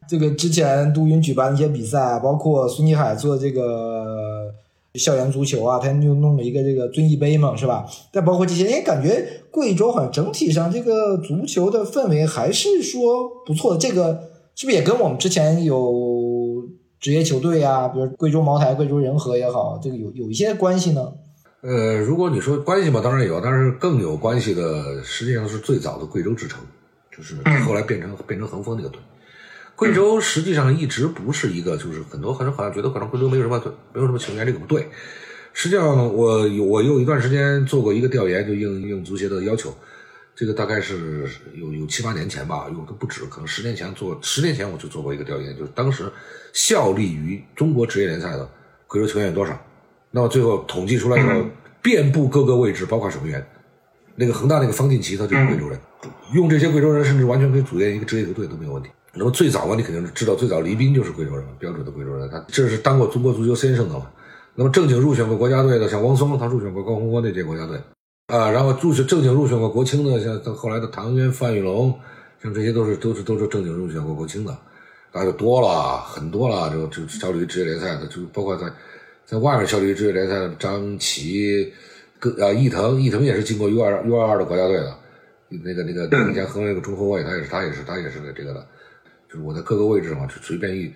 [0.09, 4.53] 这个之前都匀举办的一些比赛，包括孙继海做这个
[4.99, 7.87] 校园足球啊，他就弄了一个这个遵义杯嘛，是吧？
[8.13, 13.81] 但包括这些，哎，感觉贵州好像整体上这个足球的氛围还是说不错的。
[13.81, 14.21] 这个
[14.55, 16.63] 是不是也跟我们之前有
[16.99, 21.13] 职业球队啊，比如贵州茅台、贵州仁和也好，这个有有一些关系呢？
[21.63, 26.61] 呃，如果你说关系嘛，当然有，但是更有关系的，实际上是最早的贵州之城，
[27.17, 27.37] 就是
[27.67, 29.01] 后来变成变成恒丰那个队。
[29.77, 34.89] 贵州实际上一直不是一个，就是很多很多好像觉得可能贵州没有什么队，没有什么球员，这个不对。
[35.53, 39.75] 实际上，我有我有一段时间做过一个调研，就应应足协的要求，
[40.35, 46.11] 这个大概是有有七八年前吧，有的不止，可能十年前做，十年前我就做过一个调研，就是当时
[46.55, 48.49] 效力于中国职业联赛的
[48.87, 49.59] 贵州球员有多少。
[50.11, 51.45] 那么最后统计出来以后，
[51.83, 53.47] 遍布各个位置，包括守门员。
[54.15, 55.79] 那个恒大那个方进奇，他就是贵州人。
[56.33, 58.89] 用这些贵州人，甚至完全可以组建一个职业球队都没有问题。
[59.17, 62.29] 那么最早嘛，你肯定是知道，最早黎斌就是贵州人，标准的贵州人。
[62.31, 64.07] 他这是当过中国足球先生的嘛。
[64.55, 67.79] 那么正经入选过国家队的，像汪松，他入选过高洪波那届国家队
[68.29, 68.51] 啊。
[68.51, 71.93] 然后入选正经入选过国青的，像后来的唐渊、范玉龙，
[72.43, 74.57] 像这些都是都是都是正经入选过国青的，
[75.13, 76.71] 那就多了很多了。
[76.71, 78.67] 就就效力于职业联赛的，就包括在。
[79.27, 81.73] 在外面效力于职业联赛的张琪，
[82.21, 84.97] 跟啊伊藤，伊藤也是进过 U 二 U 二二的国家队的，
[85.49, 88.67] 那个那个以前河南那个中后卫，他也是他也是他也是这个的，就是
[89.43, 90.93] 我在各个位置上随便一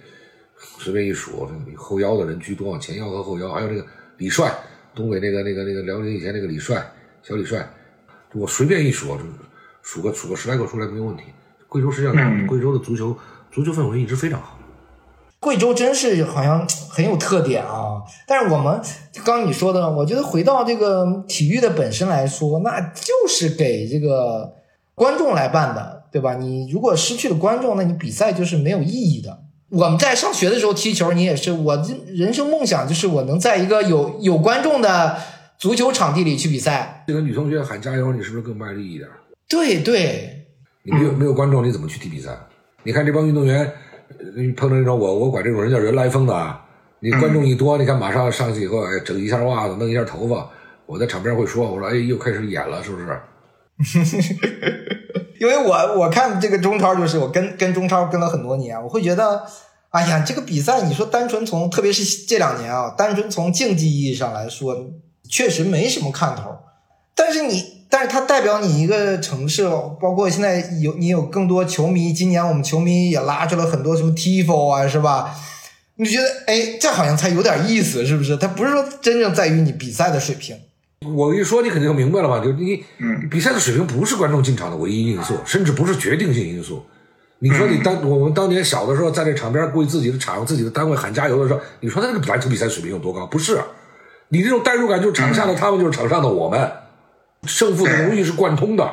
[0.78, 3.86] 随便一数，后腰的人居多，前腰和后腰，还有那个
[4.18, 4.52] 李帅，
[4.94, 6.84] 东北那个那个那个辽宁以前那个李帅，
[7.22, 7.68] 小李帅，
[8.34, 9.22] 我随便一数，就
[9.82, 11.24] 数个数个十来个出来没有问题。
[11.68, 13.16] 贵州实际上，贵州的足球
[13.50, 14.58] 足球氛围一直非常好。
[15.38, 18.02] 贵州真是好像很有特点啊！
[18.26, 18.78] 但是我们
[19.24, 24.52] 刚你说的，我觉得回到这个体育的本身来说，那就是给这个
[24.94, 26.34] 观众来办的，对吧？
[26.34, 29.44] 你如果失去了观众，那你比赛就是没有意义的。
[29.70, 31.76] 我们在上学的时候踢球，你也是，我
[32.08, 35.16] 人生梦想就是我能在一个有有观众的
[35.58, 37.04] 足球场地里去比赛。
[37.06, 39.08] 这个女同学喊加油，你是不是更卖力一点？
[39.48, 40.46] 对对。
[40.82, 42.36] 你没有没有观众，你怎么去踢比赛？
[42.82, 43.60] 你看这帮运动员，
[44.18, 44.24] 呃
[44.56, 46.64] 碰到那种我我管这种人叫人来疯的啊。
[46.98, 50.50] 你观众一多，你看马上上去以后，哎，整一下袜子，弄一下头发，
[50.86, 53.06] 我在场边会说，我说哎，又开始演了，是不是？
[55.40, 59.42] 因为我我看这个中超，就是我跟跟中超跟了很多年，我会觉得，
[59.88, 64.76] 哎呀，这个比赛你说单纯从，特别是这两年啊，单纯从竞技意义上来说，
[65.30, 66.58] 确实没什么看头。
[67.14, 69.66] 但是你，但是它代表你一个城市，
[69.98, 75.34] 包括现在有你有更多球迷，今年我们球迷也拉出了很多什么 tifo 啊，是吧？
[75.96, 78.36] 你觉得，哎，这好像才有点意思，是不是？
[78.36, 80.54] 它不是说真正在于你比赛的水平。
[81.06, 82.44] 我一说，你肯定就明白了吧？
[82.44, 82.84] 就你，
[83.30, 86.84] 比赛的水平不是观众进场的唯一因素，甚至不是决定性因素。
[87.38, 93.26] 你说你当我们当年小的时候，在这场边为自己的场、自己的单位喊加油的时候，你说他这个篮球比赛水平有多高？
[93.26, 93.58] 不是，
[94.28, 96.70] 你这种代入感就是场下的他们，就是场上的我们，
[97.46, 98.86] 胜负的荣誉是贯通的，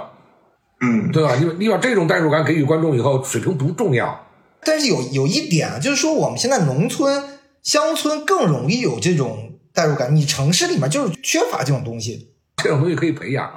[0.80, 1.36] 嗯，对吧？
[1.36, 4.26] 你你把这种代入感给予观众以后，水平不重要。
[4.64, 7.22] 但是有有一点啊，就是说我们现在农村、
[7.64, 9.47] 乡村更容易有这种
[9.78, 12.30] 代入感，你城市里面就是缺乏这种东西。
[12.64, 13.48] 这种东西可以培养。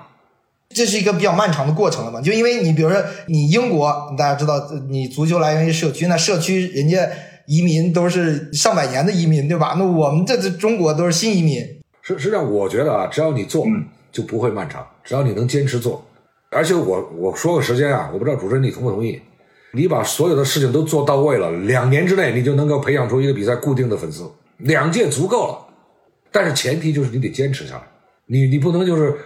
[0.69, 2.21] 这是一个比较漫长的过程了嘛？
[2.21, 7.09] 就因为你比如说你英国，大家知道你足球来源于社区，那社区人家
[7.47, 9.75] 移民都是上百年的移民，对吧？
[9.79, 11.57] 那我们这这中国都是新移民。
[12.03, 13.67] 实实际上，我觉得啊，只要你做，
[14.13, 14.87] 就不会漫长。
[15.03, 16.05] 只要你能坚持做，
[16.51, 19.21] 而且我我说个时间啊，我不知道主持人你同不同意？
[19.73, 25.67] 你把所有的事情都做到位了，两年之内你就能够培养出一个比赛固定的粉丝，两届足够了。
[26.33, 27.83] 但是前提就是你得坚持下来，
[28.27, 29.17] 你你不能就是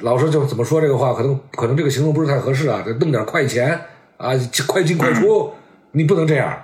[0.00, 3.78] 老是就怎么说这个话，可能可能这个形容不是太合适啊，就弄点快钱
[4.16, 4.32] 啊，
[4.68, 5.52] 快进快出，
[5.92, 6.56] 你不能这样，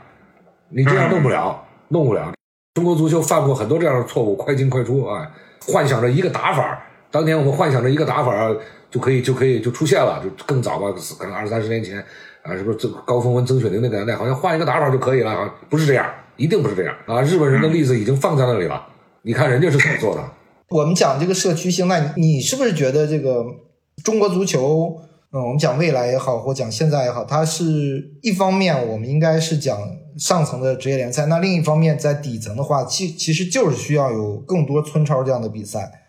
[0.69, 2.33] 你这样弄不了，弄不了。
[2.75, 5.31] 中国足球犯过很多这样的错误，快进快出啊，
[5.67, 6.79] 幻想着一个打法，
[7.11, 8.55] 当年我们幻想着一个打法
[8.91, 11.99] 就可以就可以就出现了，就更早吧，可能二三十年前
[12.43, 15.55] 啊，是不是这高峰文、曾雪玲那个年代，好像换一个打法就可以了啊？
[15.71, 17.23] 不是这样，一定不是这样啊！
[17.23, 18.87] 日本人的例子已经放在那里了，
[19.27, 20.23] 你看人家是怎么做的。
[20.69, 23.45] 我们讲这个社区性，那你你是不是觉得这个
[24.05, 25.01] 中国足球，
[25.33, 29.77] 嗯，我们讲未来也好，或讲现在也好，它是一方面我们应该是讲
[30.17, 36.05] 上层的职业联赛，那另一方面在底层的话，其其实就是需要有更多村超这样的比赛。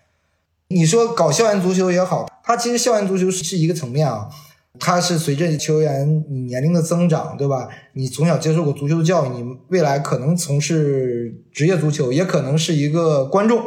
[0.68, 4.30] 你说搞校园足球也好，它其实校园足球是是一个层面啊，
[4.80, 7.68] 它是随着球员你年龄的增长，对吧？
[7.94, 13.64] 你从小接受过足球的教育，你未来可能从事职业足球，也可能是一个观众。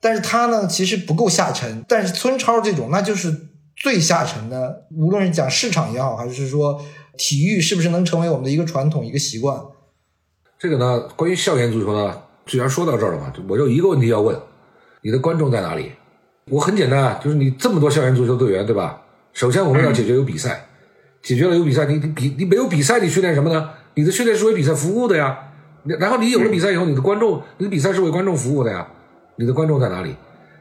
[0.00, 1.84] 但是它呢，其实不够下沉。
[1.86, 3.32] 但是村超这种，那就是
[3.76, 4.86] 最下沉的。
[4.96, 6.80] 无论是讲市场也好，还是说
[7.16, 9.60] 体育是不是能成为我们的一个传统、一个习惯？
[10.58, 14.36] 这个呢，关于校园足球呢，既然说到这儿了嘛，我就一个问题要问：
[15.02, 15.92] 你的观众在哪里？
[16.50, 19.01] 我很简单啊，就是你这么多校园足球队员，对吧？
[19.32, 20.66] 首先我们要解决有比赛，
[21.22, 23.70] 解决了有比赛，你你比你没有比赛，你训练什么呢？
[23.94, 25.48] 你的训练是为比赛服务的呀。
[25.84, 28.86] 然后你有了比赛以后，你的观众，你的比赛是为观众服务的呀。
[29.36, 30.14] 你的观众在哪里？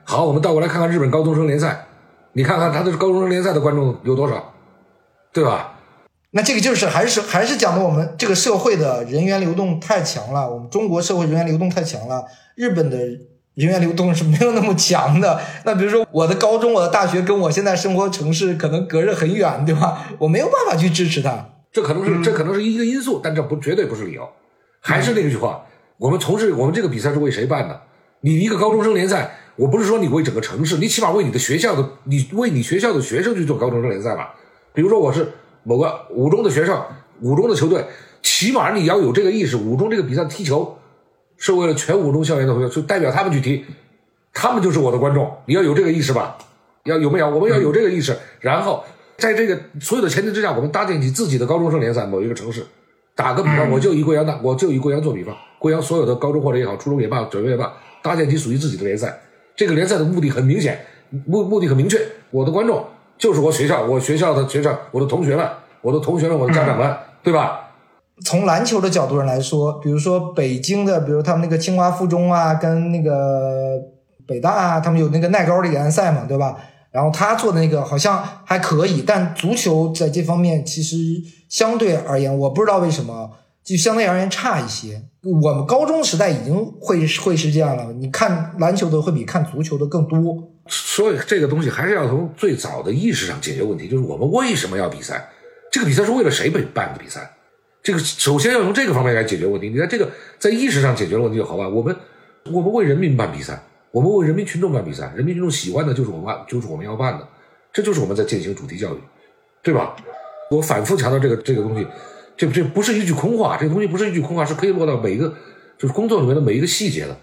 [0.03, 1.85] 好，我们倒过来看看日本高中生联赛，
[2.33, 4.53] 你看看他的高中生联赛的观众有多少，
[5.31, 5.77] 对吧？
[6.31, 12.23] 那这个就是还是还是讲的我们这个社会的人员流动太强了，我们中国社会人员流动太强了，
[12.55, 12.97] 日本的
[13.55, 15.39] 人员流动是没有那么强的。
[15.65, 20.07] 那比如说我的高中、我的大学跟我现在生活城市可能隔着很远，对吧？
[20.19, 24.27] 我没有办法去支持他，这可能是这可能是一个因素，但这不绝对不是理由。
[24.79, 25.65] 还是那句话，
[25.97, 27.81] 我们从事我们这个比赛是为谁办的？
[28.21, 34.35] 你一个高中生联赛，我不是说你为整个城市，你起码为你的学校的，你为你学校的学生去做高中生联赛吧。
[34.73, 35.33] 比如说我是
[35.63, 36.81] 某个五中的学生，
[37.21, 37.85] 五中的球队，
[38.21, 40.77] 起码你要有这个意识，五中这个比赛踢球
[41.41, 43.65] 是为了全五中校园的朋友，就代表他们去踢，
[44.31, 46.37] 他们就是我的观众，你要有这个意识吧？
[46.83, 47.27] 要有没有？
[47.31, 48.83] 我们要有这个意识，然后
[49.17, 52.63] 在这个所有的前提之下，我们搭建起自己的高中生联赛，某一个城市。
[53.15, 57.73] 打个比方，我就以贵阳打，我就以贵阳做比方，贵阳所有的高中或者也好，初中也罢，小学也罢，
[58.03, 59.19] 搭建起属于自己的联赛。
[59.55, 60.85] 这个联赛的目的很明显，
[61.25, 62.85] 目目的很明确，我的观众
[63.17, 65.47] 就是我学校，我学校的学生，我的同学们，
[65.81, 67.70] 我的同学们，我的家长们，对吧？
[68.23, 73.79] 从篮球的角度上来说，比如说北京的，比如他们那个清华附中啊，跟那个
[74.27, 76.55] 北大啊，他们有那个耐高的联赛嘛，对吧？
[76.91, 80.95] 然后他做的那个好像还可以，但足球在这方面其实
[81.47, 83.31] 相对而言，我不知道为什么
[83.63, 85.01] 就相对而言差一些。
[85.23, 90.19] 我们高中时代已经会会是这样了，你看篮球的会比看足球的更多。
[90.67, 95.29] 所以这个东西还是要从最早的意识上解决问题，就是我们为什么要比赛？
[95.71, 97.31] 这个比赛是为了谁被办的比赛？
[97.83, 99.69] 这个首先要从这个方面来解决问题。
[99.69, 101.71] 你看这个在意识上解决了问题就好办？
[101.73, 101.95] 我们
[102.51, 103.61] 我们为人民办比赛。
[103.91, 107.27] 我们为人民群众办比赛，人民群众喜欢的就是我们办，就是我们要办的，
[107.73, 108.97] 这就是我们在进行主题教育，
[109.61, 109.97] 对吧？
[110.49, 111.85] 我反复强调这个这个东西，
[112.37, 115.35] 这这不是一句空话，这个东西不是一句空话，是可以落到每一个
[115.77, 117.17] 就是工作里面的每一个细节的。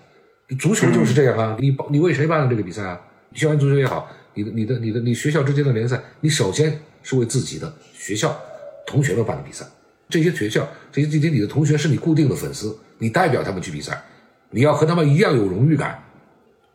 [0.58, 3.00] 足球就是这样啊，你你为谁办的这个比赛啊？
[3.32, 8.38] 校园足球也好，你的你的你的你学校之间的联赛，你首先是为自己的学校
[8.86, 9.64] 同学们办的比赛。
[10.08, 14.02] 这些学校这些这些你的同学是你固定的粉丝，你代表他们去比赛，
[14.50, 16.02] 你要和他们一样有荣誉感。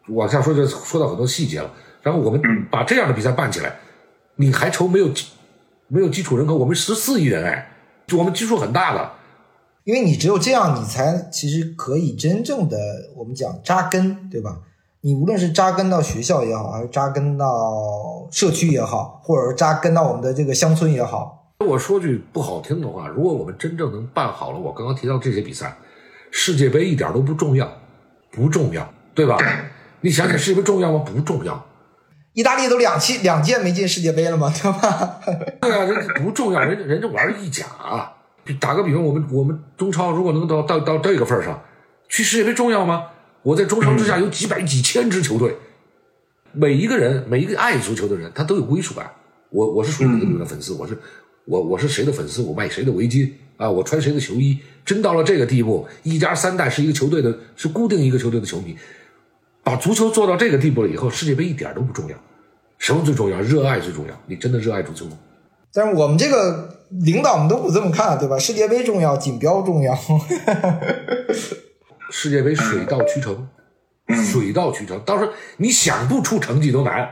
[0.10, 1.72] 往下说就说到很多细节了。
[2.02, 3.74] 然后我们把这样的比赛办起来，
[4.36, 5.10] 你还愁没有
[5.88, 6.56] 没有基础人口？
[6.56, 7.72] 我们十四亿人哎，
[8.06, 9.12] 就我们基数很大的。
[9.86, 12.78] 因为你只有这样，你才其实可以真正的
[13.16, 14.60] 我们讲扎根，对吧？
[15.02, 21.43] 你无论是扎根到学校也好，还是扎根到社区也好，或者说扎根到我们的这个乡村也好。
[21.64, 25.78] 我说句不好听的话，如果我们真正能办好了我刚刚提到这些比赛，
[26.32, 27.82] 世界杯一点都不重要，
[28.32, 29.38] 不重要，对吧？
[30.02, 31.00] 你想想世界杯重要吗？
[31.06, 31.66] 不重要。
[32.34, 35.20] 意大利都两期两届没进世界杯了嘛，对吧？
[35.62, 37.66] 对啊，人不重要，人人家玩意甲。
[38.60, 41.62] 打个比方，我们我们中超如果能到到到这个份上，
[42.10, 43.06] 去世界杯重要吗？
[43.44, 45.56] 我在中超之下有几百几千支球队，
[46.52, 49.10] 每一个人每一个爱足球的人，他都有归属感。
[49.50, 50.98] 我我是属于哪个队的粉丝，我是
[51.46, 54.58] 我我是谁的粉丝，我卖谁的围巾啊，我穿谁的球衣。
[54.86, 58.76] 真到了这个地步，一家三代是一个球队的，是固定一个球队的球迷，
[59.64, 62.18] 把足球做到这个地步了以后，世界杯一点都不重要。
[62.78, 63.40] 什么最重要？
[63.42, 64.22] 热爱最重要。
[64.26, 65.18] 你真的热爱足球吗？
[65.74, 66.80] 但是我们这个。
[67.02, 68.38] 领导们都不这么看，对吧？
[68.38, 69.98] 世界杯重要，锦标重要。
[72.12, 73.48] 世界杯水到渠成，
[74.32, 75.02] 水到渠成。
[75.04, 77.10] 到时候你想不出成绩都难，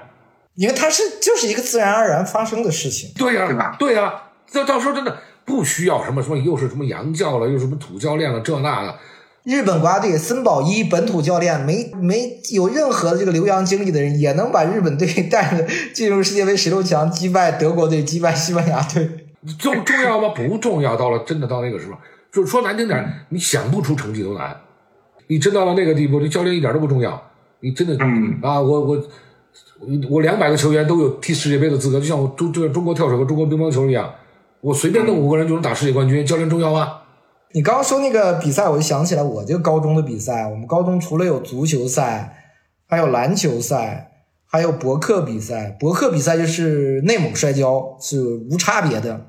[0.55, 3.11] 因为它是就是一个自然而然发生的事情。
[3.17, 3.75] 对呀，对吧？
[3.79, 4.13] 对呀，
[4.51, 8.95] 到到时候真的不需要什么什么，又是什么洋教了，又什么土教练了，这那的。
[9.43, 19.09] 日本国家队森保一本土教练，没没有任何的这个留洋经历的人，也能把日本队带着进入世界杯十六强，击败德国队，击败西班牙队。
[19.57, 20.33] 重重要吗？
[20.35, 20.95] 不重要。
[20.95, 21.97] 到了真的到那个时候，
[22.31, 24.55] 就说难听点，你想不出成绩都难。
[25.25, 27.19] 你真到了那个地步，这教练一点都不重要。
[27.61, 27.97] 你真的
[28.47, 29.03] 啊，我我
[30.09, 34.13] 我两百个球员都有踢世界杯的资格，就像我中就像中国跳水和中国乒乓球一样，
[34.61, 36.25] 我随便弄五个人就能打世界冠军。
[36.25, 36.97] 教练重要吗？
[37.53, 40.47] 你刚刚说那个比赛，我就想起来我这个高中的比赛。
[40.47, 42.37] 我们高中除了有足球赛，
[42.87, 44.11] 还有篮球赛，
[44.45, 45.75] 还有博客比赛。
[45.79, 49.27] 博客比赛就是内蒙摔跤，是无差别的。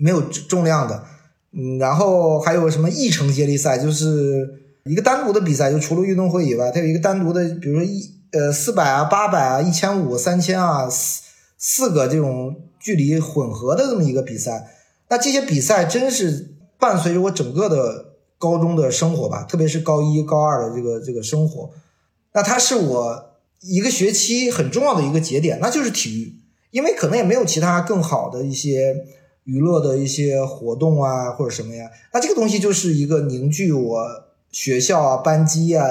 [0.00, 1.04] 没有重量的，
[1.52, 4.48] 嗯，然后还有什么议程接力赛，就是
[4.86, 8.00] 一个单独的比赛，就除了运动会以外，它有一个单独的，比如说一
[8.32, 11.22] 呃四百啊、八百啊、一千五、三千啊，四
[11.58, 14.70] 四个这种距离混合的这么一个比赛。
[15.08, 21.70] 那这些比赛真是伴随着我整个的高中的生活吧，特别是高一、高二的这个这个生活。
[22.32, 26.34] 那它是我一个学期很重要的一个节点，那就是体育，
[26.70, 29.04] 因为可能也没有其他更好的一些。
[29.44, 31.90] 娱乐的一些活动啊，或者什么呀？
[32.12, 34.06] 那这个东西就是一个凝聚我
[34.52, 35.84] 学校啊、班级啊、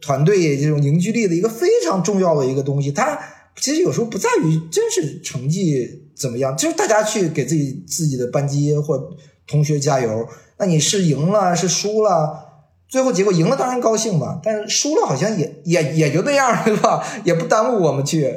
[0.00, 2.90] 团队这种凝聚力的一个非常重要的一个东西。
[2.92, 3.18] 它
[3.56, 9.16] 其实有时候不在于真是成绩怎么样，就是大家去给自己自己的班级或
[9.46, 10.28] 同学加油。
[10.58, 17.02] 那你是赢了是输了，最后结果赢了当然高兴嘛，但是输了好像也也也就那样，对吧？
[17.24, 18.32] 也不耽误我们去。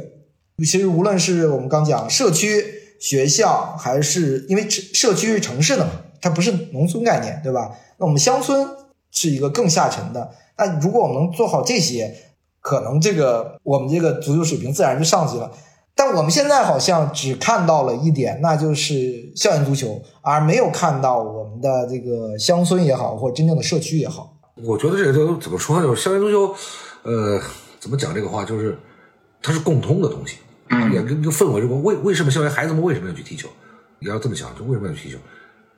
[0.58, 2.76] 其实无论是我们刚讲社区。
[3.00, 7.72] 学校还是因为社区是城市的嘛，它不是农村概念，对吧？
[7.98, 8.68] 那我们乡村
[9.10, 10.30] 是一个更下沉的。
[10.60, 12.14] 那如果我们能做好这些，
[12.60, 15.50] 可能这个我们这个足球水平自然就上去了。
[15.96, 24.38] 但我们现在好像只看到了一点，那就是校园足球，而没有看到我们的这个乡村也好，或者真正的社区也好。
[24.64, 25.84] 我觉得这个都怎么说呢？
[25.84, 26.54] 就是校园足球，
[27.04, 27.42] 呃，
[27.80, 28.46] 怎么讲这个话？
[28.46, 28.78] 就是
[29.42, 30.38] 它是共通的东西。
[30.94, 33.50] 也跟个氛围，为为什么校园孩子们为什么要去踢球？
[33.98, 35.18] 你要这么想，就为什么要去踢球？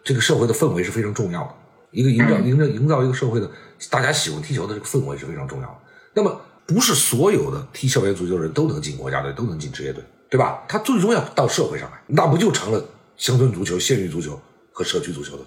[0.04, 1.50] 这个社会的氛围是非常重要的，
[1.92, 3.50] 一个营造、营造、营造一个社会的
[3.90, 5.76] 大家喜欢踢球的这个氛围是非常重要的。
[6.14, 10.64] 那么，不是所有的踢校园足球的人都能进国家队，都能进职业队，对吧？
[10.68, 12.84] 他最终要到社会上来，那不就成了
[13.18, 14.40] 乡村足球、县域足球
[14.72, 15.44] 和社区足球的？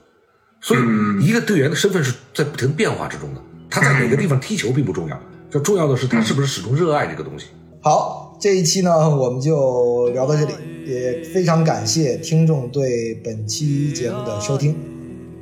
[0.61, 0.81] 所以，
[1.27, 3.41] 一个队员的身份是在不停变化之中的。
[3.71, 5.21] 他在哪个地方踢球并不重要，
[5.51, 7.47] 这重要的是他是不是始终热爱这个东西。
[7.81, 8.23] 好。
[8.41, 10.53] 这一期呢，我们就聊到这里，
[10.87, 14.77] 也非常感谢听众对本期节目的收听，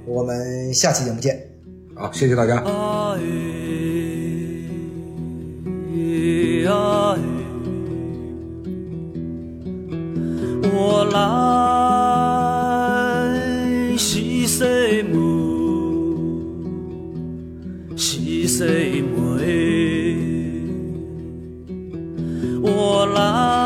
[0.07, 1.38] 我们下期节目见。
[1.94, 2.62] 好，谢谢大家。
[10.74, 11.18] 我来
[13.96, 15.18] 是谁母？
[17.96, 19.38] 是谁母？
[22.62, 23.61] 我来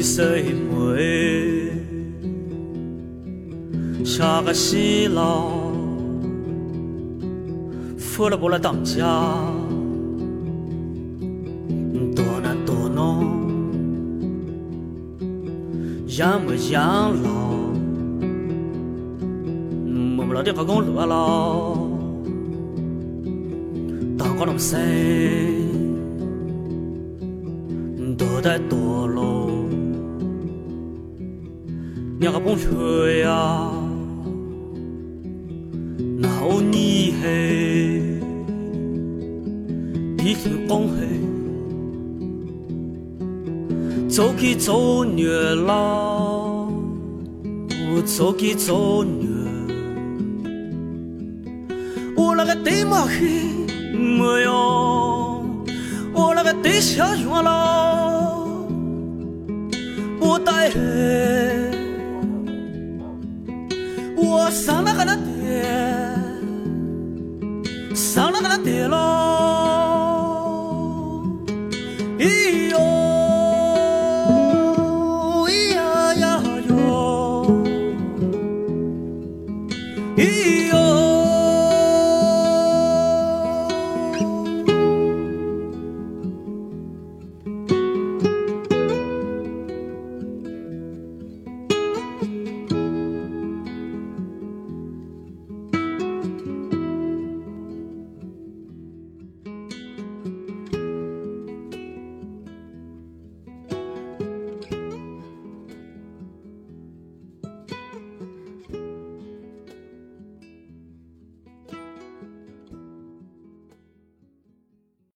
[0.00, 1.72] 细水妹，
[4.04, 5.50] 下个西老，
[7.98, 9.04] 扶了不了当家，
[12.14, 13.02] 多难多难，
[16.16, 17.28] 养没养老，
[19.84, 21.76] 没不了地方公路了，
[24.16, 24.76] 当个东西。
[28.16, 29.47] 多得多喽，
[32.20, 33.70] 两个蹦吹呀，
[36.18, 38.02] 闹你嘿，
[40.24, 41.06] 一天讲嘿，
[44.08, 46.66] 走起走虐啦，
[47.70, 49.28] 我走起走虐，
[52.16, 53.44] 我那个对马嘿
[53.96, 55.40] 没有，
[56.12, 58.36] 我那个对象用了。
[60.20, 60.78] 我带黑，
[68.68, 69.17] 上了